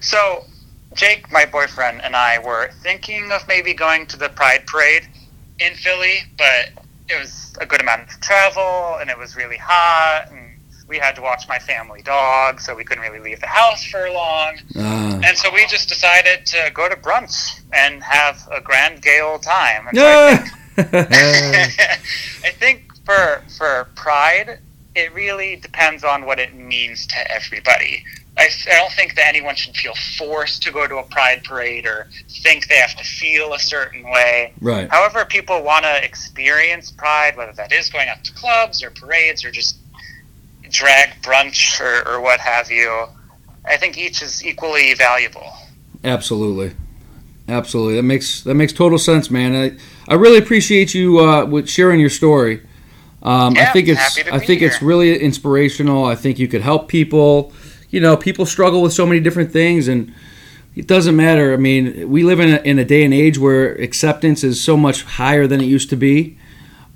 So, 0.00 0.44
Jake, 0.94 1.30
my 1.30 1.44
boyfriend, 1.44 2.02
and 2.02 2.16
I 2.16 2.38
were 2.40 2.70
thinking 2.82 3.30
of 3.30 3.46
maybe 3.46 3.74
going 3.74 4.06
to 4.08 4.16
the 4.16 4.28
Pride 4.28 4.66
Parade 4.66 5.06
in 5.60 5.74
Philly, 5.74 6.18
but 6.36 6.70
it 7.08 7.18
was 7.18 7.54
a 7.60 7.66
good 7.66 7.80
amount 7.80 8.02
of 8.02 8.20
travel 8.20 8.98
and 9.00 9.08
it 9.08 9.16
was 9.16 9.36
really 9.36 9.56
hot. 9.56 10.28
And 10.30 10.45
we 10.88 10.98
had 10.98 11.16
to 11.16 11.22
watch 11.22 11.48
my 11.48 11.58
family 11.58 12.02
dog, 12.02 12.60
so 12.60 12.74
we 12.74 12.84
couldn't 12.84 13.02
really 13.02 13.18
leave 13.20 13.40
the 13.40 13.46
house 13.46 13.84
for 13.84 14.08
long. 14.10 14.56
Uh, 14.76 15.20
And 15.24 15.36
so 15.36 15.52
we 15.52 15.66
just 15.66 15.88
decided 15.88 16.46
to 16.46 16.70
go 16.74 16.88
to 16.88 16.96
brunch 16.96 17.60
and 17.72 18.02
have 18.02 18.46
a 18.52 18.60
grand 18.60 19.02
gay 19.02 19.20
old 19.20 19.42
time. 19.42 19.88
And 19.88 19.96
so 19.98 20.04
I 20.06 20.36
think. 20.36 21.80
I 22.44 22.50
think 22.50 22.92
for 23.04 23.42
for 23.56 23.88
pride, 23.96 24.60
it 24.94 25.12
really 25.14 25.56
depends 25.56 26.04
on 26.04 26.24
what 26.26 26.38
it 26.38 26.54
means 26.54 27.06
to 27.08 27.30
everybody. 27.30 28.04
I, 28.38 28.48
I 28.70 28.74
don't 28.76 28.92
think 28.92 29.14
that 29.14 29.26
anyone 29.26 29.54
should 29.54 29.74
feel 29.74 29.94
forced 30.18 30.62
to 30.64 30.70
go 30.70 30.86
to 30.86 30.96
a 30.98 31.02
pride 31.04 31.42
parade 31.42 31.86
or 31.86 32.06
think 32.28 32.68
they 32.68 32.76
have 32.76 32.94
to 32.96 33.04
feel 33.04 33.54
a 33.54 33.58
certain 33.58 34.02
way. 34.02 34.52
right. 34.60 34.90
However, 34.90 35.24
people 35.24 35.62
want 35.62 35.84
to 35.86 36.04
experience 36.04 36.90
pride, 36.90 37.34
whether 37.38 37.52
that 37.54 37.72
is 37.72 37.88
going 37.88 38.08
out 38.08 38.22
to 38.24 38.34
clubs 38.34 38.82
or 38.82 38.90
parades 38.90 39.42
or 39.42 39.50
just 39.50 39.78
drag 40.70 41.22
brunch 41.22 41.80
or, 41.80 42.08
or 42.08 42.20
what 42.20 42.40
have 42.40 42.70
you. 42.70 43.06
I 43.64 43.76
think 43.76 43.98
each 43.98 44.22
is 44.22 44.44
equally 44.44 44.94
valuable. 44.94 45.52
Absolutely, 46.04 46.76
absolutely. 47.48 47.96
That 47.96 48.04
makes 48.04 48.42
that 48.42 48.54
makes 48.54 48.72
total 48.72 48.98
sense, 48.98 49.30
man. 49.30 49.54
I 49.54 50.12
I 50.12 50.14
really 50.14 50.38
appreciate 50.38 50.94
you 50.94 51.18
uh, 51.20 51.44
with 51.44 51.68
sharing 51.68 52.00
your 52.00 52.10
story. 52.10 52.62
Um, 53.22 53.56
I 53.56 53.66
think 53.66 53.88
it's 53.88 54.18
I 54.30 54.38
think 54.38 54.62
it's 54.62 54.80
really 54.80 55.18
inspirational. 55.18 56.04
I 56.04 56.14
think 56.14 56.38
you 56.38 56.46
could 56.46 56.62
help 56.62 56.88
people. 56.88 57.52
You 57.90 58.00
know, 58.00 58.16
people 58.16 58.46
struggle 58.46 58.82
with 58.82 58.92
so 58.92 59.06
many 59.06 59.20
different 59.20 59.52
things, 59.52 59.88
and 59.88 60.12
it 60.76 60.86
doesn't 60.86 61.16
matter. 61.16 61.52
I 61.52 61.56
mean, 61.56 62.08
we 62.08 62.22
live 62.22 62.38
in 62.38 62.54
a, 62.54 62.56
in 62.58 62.78
a 62.78 62.84
day 62.84 63.04
and 63.04 63.14
age 63.14 63.38
where 63.38 63.72
acceptance 63.76 64.44
is 64.44 64.62
so 64.62 64.76
much 64.76 65.02
higher 65.02 65.46
than 65.46 65.60
it 65.60 65.64
used 65.64 65.90
to 65.90 65.96
be. 65.96 66.38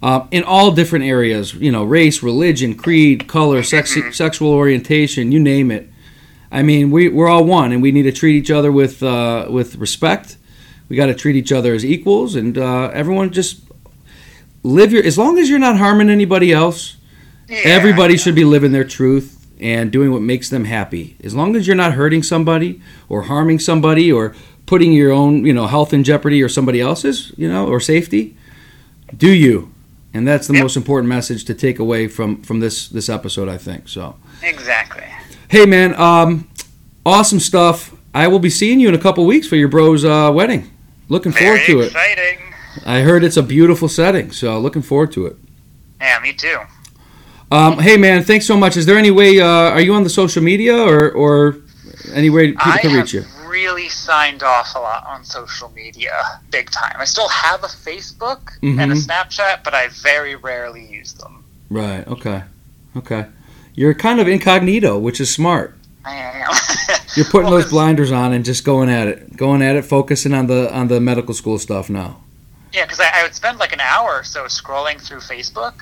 Uh, 0.02 0.26
in 0.30 0.42
all 0.44 0.70
different 0.70 1.04
areas, 1.04 1.52
you 1.54 1.70
know, 1.70 1.84
race, 1.84 2.22
religion, 2.22 2.74
creed, 2.74 3.28
color, 3.28 3.62
sex, 3.62 3.94
Mm-hmm. 3.94 4.10
sexual 4.12 4.50
orientation, 4.52 5.30
you 5.30 5.38
name 5.38 5.70
it. 5.70 5.88
I 6.50 6.62
mean, 6.62 6.90
we, 6.90 7.08
we're 7.08 7.28
all 7.28 7.44
one, 7.44 7.70
and 7.70 7.82
we 7.82 7.92
need 7.92 8.04
to 8.04 8.12
treat 8.12 8.34
each 8.36 8.50
other 8.50 8.72
with 8.72 9.02
uh, 9.02 9.46
with 9.50 9.76
respect. 9.76 10.36
We 10.88 10.96
got 10.96 11.06
to 11.06 11.14
treat 11.14 11.36
each 11.36 11.52
other 11.52 11.74
as 11.74 11.84
equals, 11.84 12.34
and 12.34 12.56
uh, 12.58 12.90
everyone 12.94 13.30
just 13.30 13.60
live 14.62 14.92
your. 14.92 15.04
As 15.04 15.16
long 15.18 15.38
as 15.38 15.48
you're 15.50 15.58
not 15.58 15.76
harming 15.76 16.10
anybody 16.10 16.50
else, 16.52 16.96
Yeah. 17.48 17.58
everybody 17.64 18.16
should 18.16 18.34
be 18.34 18.44
living 18.44 18.72
their 18.72 18.84
truth 18.84 19.36
and 19.60 19.92
doing 19.92 20.10
what 20.12 20.22
makes 20.22 20.48
them 20.48 20.64
happy. 20.64 21.16
As 21.22 21.34
long 21.34 21.54
as 21.56 21.66
you're 21.66 21.76
not 21.76 21.92
hurting 21.92 22.22
somebody 22.22 22.80
or 23.08 23.22
harming 23.22 23.58
somebody 23.60 24.10
or 24.10 24.34
putting 24.66 24.92
your 24.92 25.12
own, 25.12 25.44
you 25.44 25.52
know, 25.52 25.66
health 25.66 25.92
in 25.92 26.02
jeopardy 26.04 26.42
or 26.42 26.48
somebody 26.48 26.80
else's, 26.80 27.32
you 27.36 27.48
know, 27.48 27.66
or 27.68 27.80
safety, 27.80 28.34
do 29.16 29.30
you. 29.30 29.70
And 30.12 30.26
that's 30.26 30.46
the 30.48 30.54
Yep. 30.54 30.62
most 30.62 30.76
important 30.76 31.08
message 31.08 31.44
to 31.44 31.54
take 31.54 31.78
away 31.78 32.08
from 32.08 32.42
from 32.42 32.60
this 32.60 32.88
this 32.88 33.08
episode, 33.08 33.48
I 33.48 33.58
think. 33.58 33.88
So. 33.88 34.16
Exactly. 34.42 35.04
Hey 35.48 35.66
man, 35.66 35.94
um, 35.94 36.48
awesome 37.06 37.40
stuff. 37.40 37.92
I 38.14 38.26
will 38.26 38.38
be 38.40 38.50
seeing 38.50 38.80
you 38.80 38.88
in 38.88 38.94
a 38.94 38.98
couple 38.98 39.24
weeks 39.24 39.46
for 39.46 39.56
your 39.56 39.68
bro's 39.68 40.04
uh, 40.04 40.30
wedding. 40.34 40.68
Looking 41.08 41.32
forward 41.32 41.60
Very 41.66 41.66
to 41.66 41.80
it. 41.80 41.86
exciting. 41.86 42.38
I 42.86 43.00
heard 43.00 43.22
it's 43.24 43.36
a 43.36 43.42
beautiful 43.42 43.88
setting, 43.88 44.30
so 44.32 44.58
looking 44.60 44.82
forward 44.82 45.12
to 45.12 45.26
it. 45.26 45.36
Yeah, 46.00 46.18
me 46.22 46.32
too. 46.32 46.58
Um, 47.52 47.78
hey 47.78 47.96
man, 47.96 48.22
thanks 48.24 48.46
so 48.46 48.56
much. 48.56 48.76
Is 48.76 48.86
there 48.86 48.96
any 48.98 49.10
way? 49.10 49.40
Uh, 49.40 49.46
are 49.46 49.80
you 49.80 49.92
on 49.94 50.02
the 50.04 50.10
social 50.10 50.42
media 50.42 50.76
or 50.76 51.10
or 51.12 51.56
any 52.14 52.30
way 52.30 52.48
people 52.48 52.72
I 52.72 52.78
can 52.78 52.92
reach 52.94 53.12
you? 53.14 53.24
Really 53.50 53.88
signed 53.88 54.42
off 54.42 54.74
a 54.74 54.78
lot 54.78 55.04
on 55.06 55.24
social 55.24 55.70
media, 55.70 56.12
big 56.50 56.70
time. 56.70 56.96
I 56.98 57.04
still 57.04 57.28
have 57.28 57.62
a 57.64 57.66
Facebook 57.66 58.40
and 58.62 58.80
a 58.80 58.94
Mhm. 58.94 59.06
Snapchat, 59.06 59.64
but 59.64 59.74
I 59.74 59.88
very 59.88 60.36
rarely 60.36 60.84
use 60.86 61.12
them. 61.14 61.44
Right. 61.68 62.06
Okay. 62.06 62.42
Okay. 62.96 63.26
You're 63.74 63.94
kind 63.94 64.20
of 64.20 64.28
incognito, 64.28 64.98
which 64.98 65.20
is 65.20 65.32
smart. 65.32 65.76
I 66.04 66.14
am. 66.14 66.50
You're 67.16 67.26
putting 67.26 67.50
Well, 67.50 67.60
those 67.60 67.70
blinders 67.70 68.10
on 68.12 68.32
and 68.32 68.44
just 68.44 68.64
going 68.64 68.88
at 68.88 69.06
it, 69.08 69.36
going 69.36 69.62
at 69.62 69.76
it, 69.76 69.84
focusing 69.84 70.32
on 70.32 70.46
the 70.46 70.72
on 70.72 70.88
the 70.88 71.00
medical 71.00 71.34
school 71.34 71.58
stuff 71.58 71.90
now. 71.90 72.20
Yeah, 72.72 72.84
because 72.84 73.00
I, 73.00 73.10
I 73.14 73.22
would 73.24 73.34
spend 73.34 73.58
like 73.58 73.72
an 73.72 73.80
hour 73.80 74.10
or 74.20 74.24
so 74.24 74.44
scrolling 74.44 75.00
through 75.00 75.18
Facebook, 75.20 75.74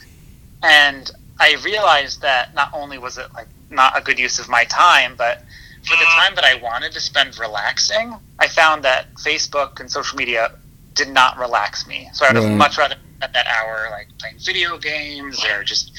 and 0.62 1.11
I 1.38 1.57
realized 1.64 2.22
that 2.22 2.54
not 2.54 2.70
only 2.72 2.98
was 2.98 3.18
it 3.18 3.33
like 3.35 3.46
not 3.70 3.96
a 3.96 4.00
good 4.02 4.18
use 4.18 4.38
of 4.38 4.48
my 4.48 4.64
time, 4.64 5.14
but 5.16 5.44
for 5.84 5.96
the 5.96 6.04
time 6.04 6.34
that 6.34 6.44
I 6.44 6.56
wanted 6.62 6.92
to 6.92 7.00
spend 7.00 7.38
relaxing, 7.38 8.14
I 8.38 8.48
found 8.48 8.82
that 8.84 9.12
Facebook 9.14 9.80
and 9.80 9.90
social 9.90 10.16
media 10.16 10.52
did 10.94 11.08
not 11.08 11.38
relax 11.38 11.86
me. 11.86 12.08
So 12.12 12.24
I 12.24 12.32
would 12.32 12.38
Right. 12.40 12.48
have 12.48 12.58
much 12.58 12.78
rather 12.78 12.96
spend 13.18 13.34
that 13.34 13.46
hour 13.46 13.88
like 13.90 14.08
playing 14.18 14.36
video 14.38 14.78
games 14.78 15.44
or 15.44 15.62
just 15.64 15.92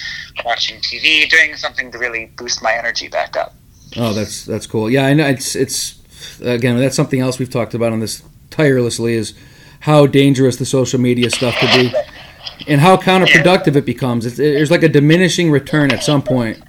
watching 0.46 0.80
TV, 0.82 1.28
doing 1.30 1.56
something 1.56 1.92
to 1.92 1.98
really 1.98 2.32
boost 2.38 2.62
my 2.62 2.74
energy 2.74 3.08
back 3.08 3.36
up. 3.38 3.56
Oh, 3.98 4.14
that's 4.14 4.46
that's 4.46 4.68
cool. 4.68 4.90
Yeah, 4.90 5.06
I 5.06 5.14
know 5.14 5.26
it's 5.28 5.56
it's 5.56 5.96
again 6.42 6.78
that's 6.78 6.96
something 6.96 7.20
else 7.20 7.40
we've 7.40 7.50
talked 7.50 7.74
about 7.74 7.92
on 7.92 8.00
this 8.00 8.22
tirelessly 8.50 9.14
is 9.14 9.34
how 9.82 10.06
dangerous 10.06 10.58
the 10.58 10.66
social 10.66 11.00
media 11.00 11.30
stuff 11.30 11.56
could 11.60 11.72
be, 11.72 11.94
and 12.68 12.82
how 12.82 12.98
counterproductive 12.98 13.76
it 13.78 13.86
becomes. 13.86 14.26
It's, 14.26 14.36
there's 14.38 14.70
like 14.72 14.84
a 14.84 14.90
diminishing 14.90 15.50
return 15.50 15.92
at 15.92 16.04
some 16.04 16.22
point, 16.22 16.62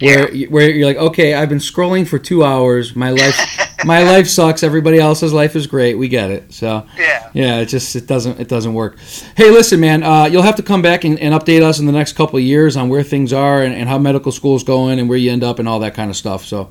where 0.00 0.30
you- 0.34 0.48
where 0.48 0.70
you're 0.70 0.86
like, 0.86 0.96
okay, 0.96 1.34
I've 1.34 1.48
been 1.48 1.58
scrolling 1.58 2.06
for 2.06 2.18
two 2.18 2.44
hours. 2.44 2.94
My 2.96 3.10
life 3.10 3.38
my 3.84 4.02
life 4.02 4.26
sucks. 4.28 4.62
Everybody 4.62 4.98
else's 4.98 5.32
life 5.32 5.54
is 5.56 5.66
great. 5.66 5.96
We 5.96 6.08
get 6.08 6.30
it. 6.30 6.52
So 6.52 6.86
Yeah. 6.98 7.30
yeah, 7.34 7.58
it 7.60 7.66
just 7.66 7.94
it 7.96 8.06
doesn't 8.06 8.40
it 8.40 8.48
doesn't 8.48 8.74
work. 8.74 8.98
Hey, 9.36 9.50
listen, 9.50 9.80
man, 9.80 10.02
uh, 10.02 10.24
you'll 10.24 10.42
have 10.42 10.56
to 10.56 10.62
come 10.62 10.82
back 10.82 11.04
and, 11.04 11.18
and 11.20 11.34
update 11.34 11.62
us 11.62 11.78
in 11.78 11.86
the 11.86 11.92
next 11.92 12.14
couple 12.14 12.36
of 12.38 12.42
years 12.44 12.76
on 12.76 12.88
where 12.88 13.02
things 13.02 13.32
are 13.32 13.62
and, 13.62 13.74
and 13.74 13.88
how 13.88 13.98
medical 13.98 14.32
school 14.32 14.56
is 14.56 14.62
going 14.64 14.98
and 14.98 15.08
where 15.08 15.18
you 15.18 15.30
end 15.30 15.44
up 15.44 15.58
and 15.58 15.68
all 15.68 15.78
that 15.80 15.94
kind 15.94 16.10
of 16.10 16.16
stuff. 16.16 16.44
So 16.44 16.70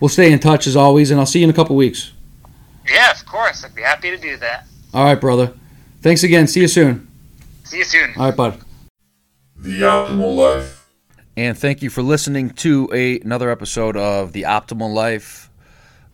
we'll 0.00 0.08
stay 0.08 0.32
in 0.32 0.38
touch 0.38 0.66
as 0.66 0.76
always, 0.76 1.10
and 1.10 1.18
I'll 1.20 1.26
see 1.26 1.40
you 1.40 1.44
in 1.44 1.50
a 1.50 1.54
couple 1.54 1.74
of 1.74 1.78
weeks. 1.78 2.12
Yeah, 2.88 3.10
of 3.10 3.24
course. 3.26 3.64
I'd 3.64 3.74
be 3.74 3.82
happy 3.82 4.10
to 4.10 4.16
do 4.18 4.36
that. 4.38 4.66
All 4.94 5.04
right, 5.04 5.20
brother. 5.20 5.52
Thanks 6.02 6.22
again. 6.22 6.46
See 6.46 6.60
you 6.60 6.68
soon. 6.68 7.08
See 7.64 7.78
you 7.78 7.84
soon. 7.84 8.12
All 8.16 8.26
right, 8.26 8.36
bud. 8.36 8.60
The 9.58 9.80
Optimal 9.80 10.36
Life. 10.36 10.85
And 11.36 11.58
thank 11.58 11.82
you 11.82 11.90
for 11.90 12.00
listening 12.00 12.48
to 12.50 12.88
a, 12.94 13.20
another 13.20 13.50
episode 13.50 13.94
of 13.94 14.32
The 14.32 14.44
Optimal 14.44 14.94
Life. 14.94 15.50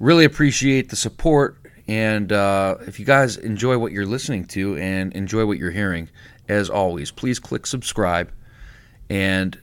Really 0.00 0.24
appreciate 0.24 0.88
the 0.88 0.96
support. 0.96 1.58
And 1.86 2.32
uh, 2.32 2.78
if 2.88 2.98
you 2.98 3.06
guys 3.06 3.36
enjoy 3.36 3.78
what 3.78 3.92
you're 3.92 4.04
listening 4.04 4.46
to 4.46 4.76
and 4.78 5.12
enjoy 5.12 5.46
what 5.46 5.58
you're 5.58 5.70
hearing, 5.70 6.08
as 6.48 6.68
always, 6.68 7.12
please 7.12 7.38
click 7.38 7.68
subscribe 7.68 8.32
and 9.08 9.56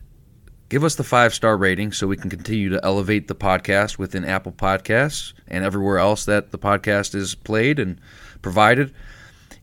give 0.69 0.86
us 0.86 0.95
the 0.95 1.04
five 1.04 1.34
star 1.34 1.58
rating 1.58 1.91
so 1.91 2.08
we 2.08 2.15
can 2.15 2.30
continue 2.30 2.69
to 2.69 2.80
elevate 2.82 3.28
the 3.28 3.36
podcast 3.36 3.98
within 3.98 4.24
Apple 4.24 4.54
Podcasts 4.54 5.34
and 5.50 5.65
everywhere 5.65 5.98
else 5.98 6.24
that 6.24 6.52
the 6.52 6.60
podcast 6.60 7.15
is 7.15 7.36
played 7.36 7.80
and 7.80 8.00
provided. 8.41 8.93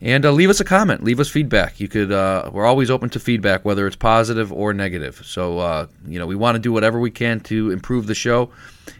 And 0.00 0.26
uh, 0.26 0.32
leave 0.32 0.50
us 0.50 0.60
a 0.60 0.64
comment. 0.64 1.02
Leave 1.02 1.20
us 1.20 1.28
feedback. 1.28 1.80
You 1.80 1.88
could. 1.88 2.12
Uh, 2.12 2.50
we're 2.52 2.66
always 2.66 2.90
open 2.90 3.08
to 3.10 3.20
feedback, 3.20 3.64
whether 3.64 3.86
it's 3.86 3.96
positive 3.96 4.52
or 4.52 4.74
negative. 4.74 5.22
So 5.24 5.58
uh, 5.58 5.86
you 6.06 6.18
know, 6.18 6.26
we 6.26 6.36
want 6.36 6.56
to 6.56 6.58
do 6.58 6.72
whatever 6.72 7.00
we 7.00 7.10
can 7.10 7.40
to 7.40 7.70
improve 7.70 8.06
the 8.06 8.14
show. 8.14 8.50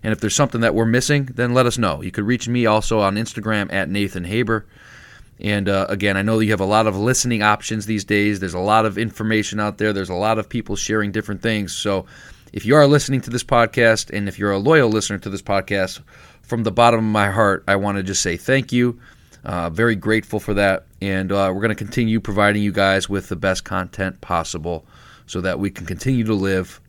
And 0.02 0.12
if 0.12 0.20
there's 0.20 0.34
something 0.34 0.62
that 0.62 0.74
we're 0.74 0.86
missing, 0.86 1.26
then 1.26 1.52
let 1.52 1.66
us 1.66 1.76
know. 1.76 2.02
You 2.02 2.10
could 2.10 2.24
reach 2.24 2.48
me 2.48 2.64
also 2.66 3.00
on 3.00 3.16
Instagram 3.16 3.72
at 3.72 3.90
Nathan 3.90 4.24
Haber. 4.24 4.66
And 5.38 5.68
uh, 5.68 5.86
again, 5.90 6.16
I 6.16 6.22
know 6.22 6.38
that 6.38 6.46
you 6.46 6.50
have 6.52 6.60
a 6.60 6.64
lot 6.64 6.86
of 6.86 6.96
listening 6.96 7.42
options 7.42 7.84
these 7.84 8.04
days. 8.04 8.40
There's 8.40 8.54
a 8.54 8.58
lot 8.58 8.86
of 8.86 8.96
information 8.96 9.60
out 9.60 9.76
there. 9.76 9.92
There's 9.92 10.08
a 10.08 10.14
lot 10.14 10.38
of 10.38 10.48
people 10.48 10.76
sharing 10.76 11.12
different 11.12 11.42
things. 11.42 11.74
So 11.74 12.06
if 12.52 12.64
you 12.64 12.74
are 12.74 12.86
listening 12.86 13.20
to 13.22 13.30
this 13.30 13.44
podcast, 13.44 14.16
and 14.16 14.28
if 14.28 14.38
you're 14.38 14.52
a 14.52 14.58
loyal 14.58 14.88
listener 14.88 15.18
to 15.18 15.28
this 15.28 15.42
podcast, 15.42 16.00
from 16.40 16.62
the 16.62 16.72
bottom 16.72 17.00
of 17.00 17.04
my 17.04 17.30
heart, 17.30 17.64
I 17.68 17.76
want 17.76 17.98
to 17.98 18.02
just 18.02 18.22
say 18.22 18.36
thank 18.36 18.72
you. 18.72 18.98
Uh, 19.44 19.68
very 19.68 19.94
grateful 19.94 20.40
for 20.40 20.54
that. 20.54 20.85
And 21.00 21.30
uh, 21.30 21.52
we're 21.54 21.60
going 21.60 21.68
to 21.68 21.74
continue 21.74 22.20
providing 22.20 22.62
you 22.62 22.72
guys 22.72 23.08
with 23.08 23.28
the 23.28 23.36
best 23.36 23.64
content 23.64 24.20
possible 24.20 24.86
so 25.26 25.40
that 25.42 25.58
we 25.58 25.70
can 25.70 25.86
continue 25.86 26.24
to 26.24 26.34
live 26.34 26.80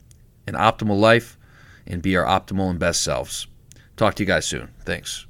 an 0.48 0.54
optimal 0.54 1.00
life 1.00 1.38
and 1.86 2.02
be 2.02 2.16
our 2.16 2.26
optimal 2.26 2.70
and 2.70 2.80
best 2.80 3.04
selves. 3.04 3.48
Talk 3.96 4.16
to 4.16 4.24
you 4.24 4.28
guys 4.28 4.46
soon. 4.46 4.70
Thanks. 4.86 5.27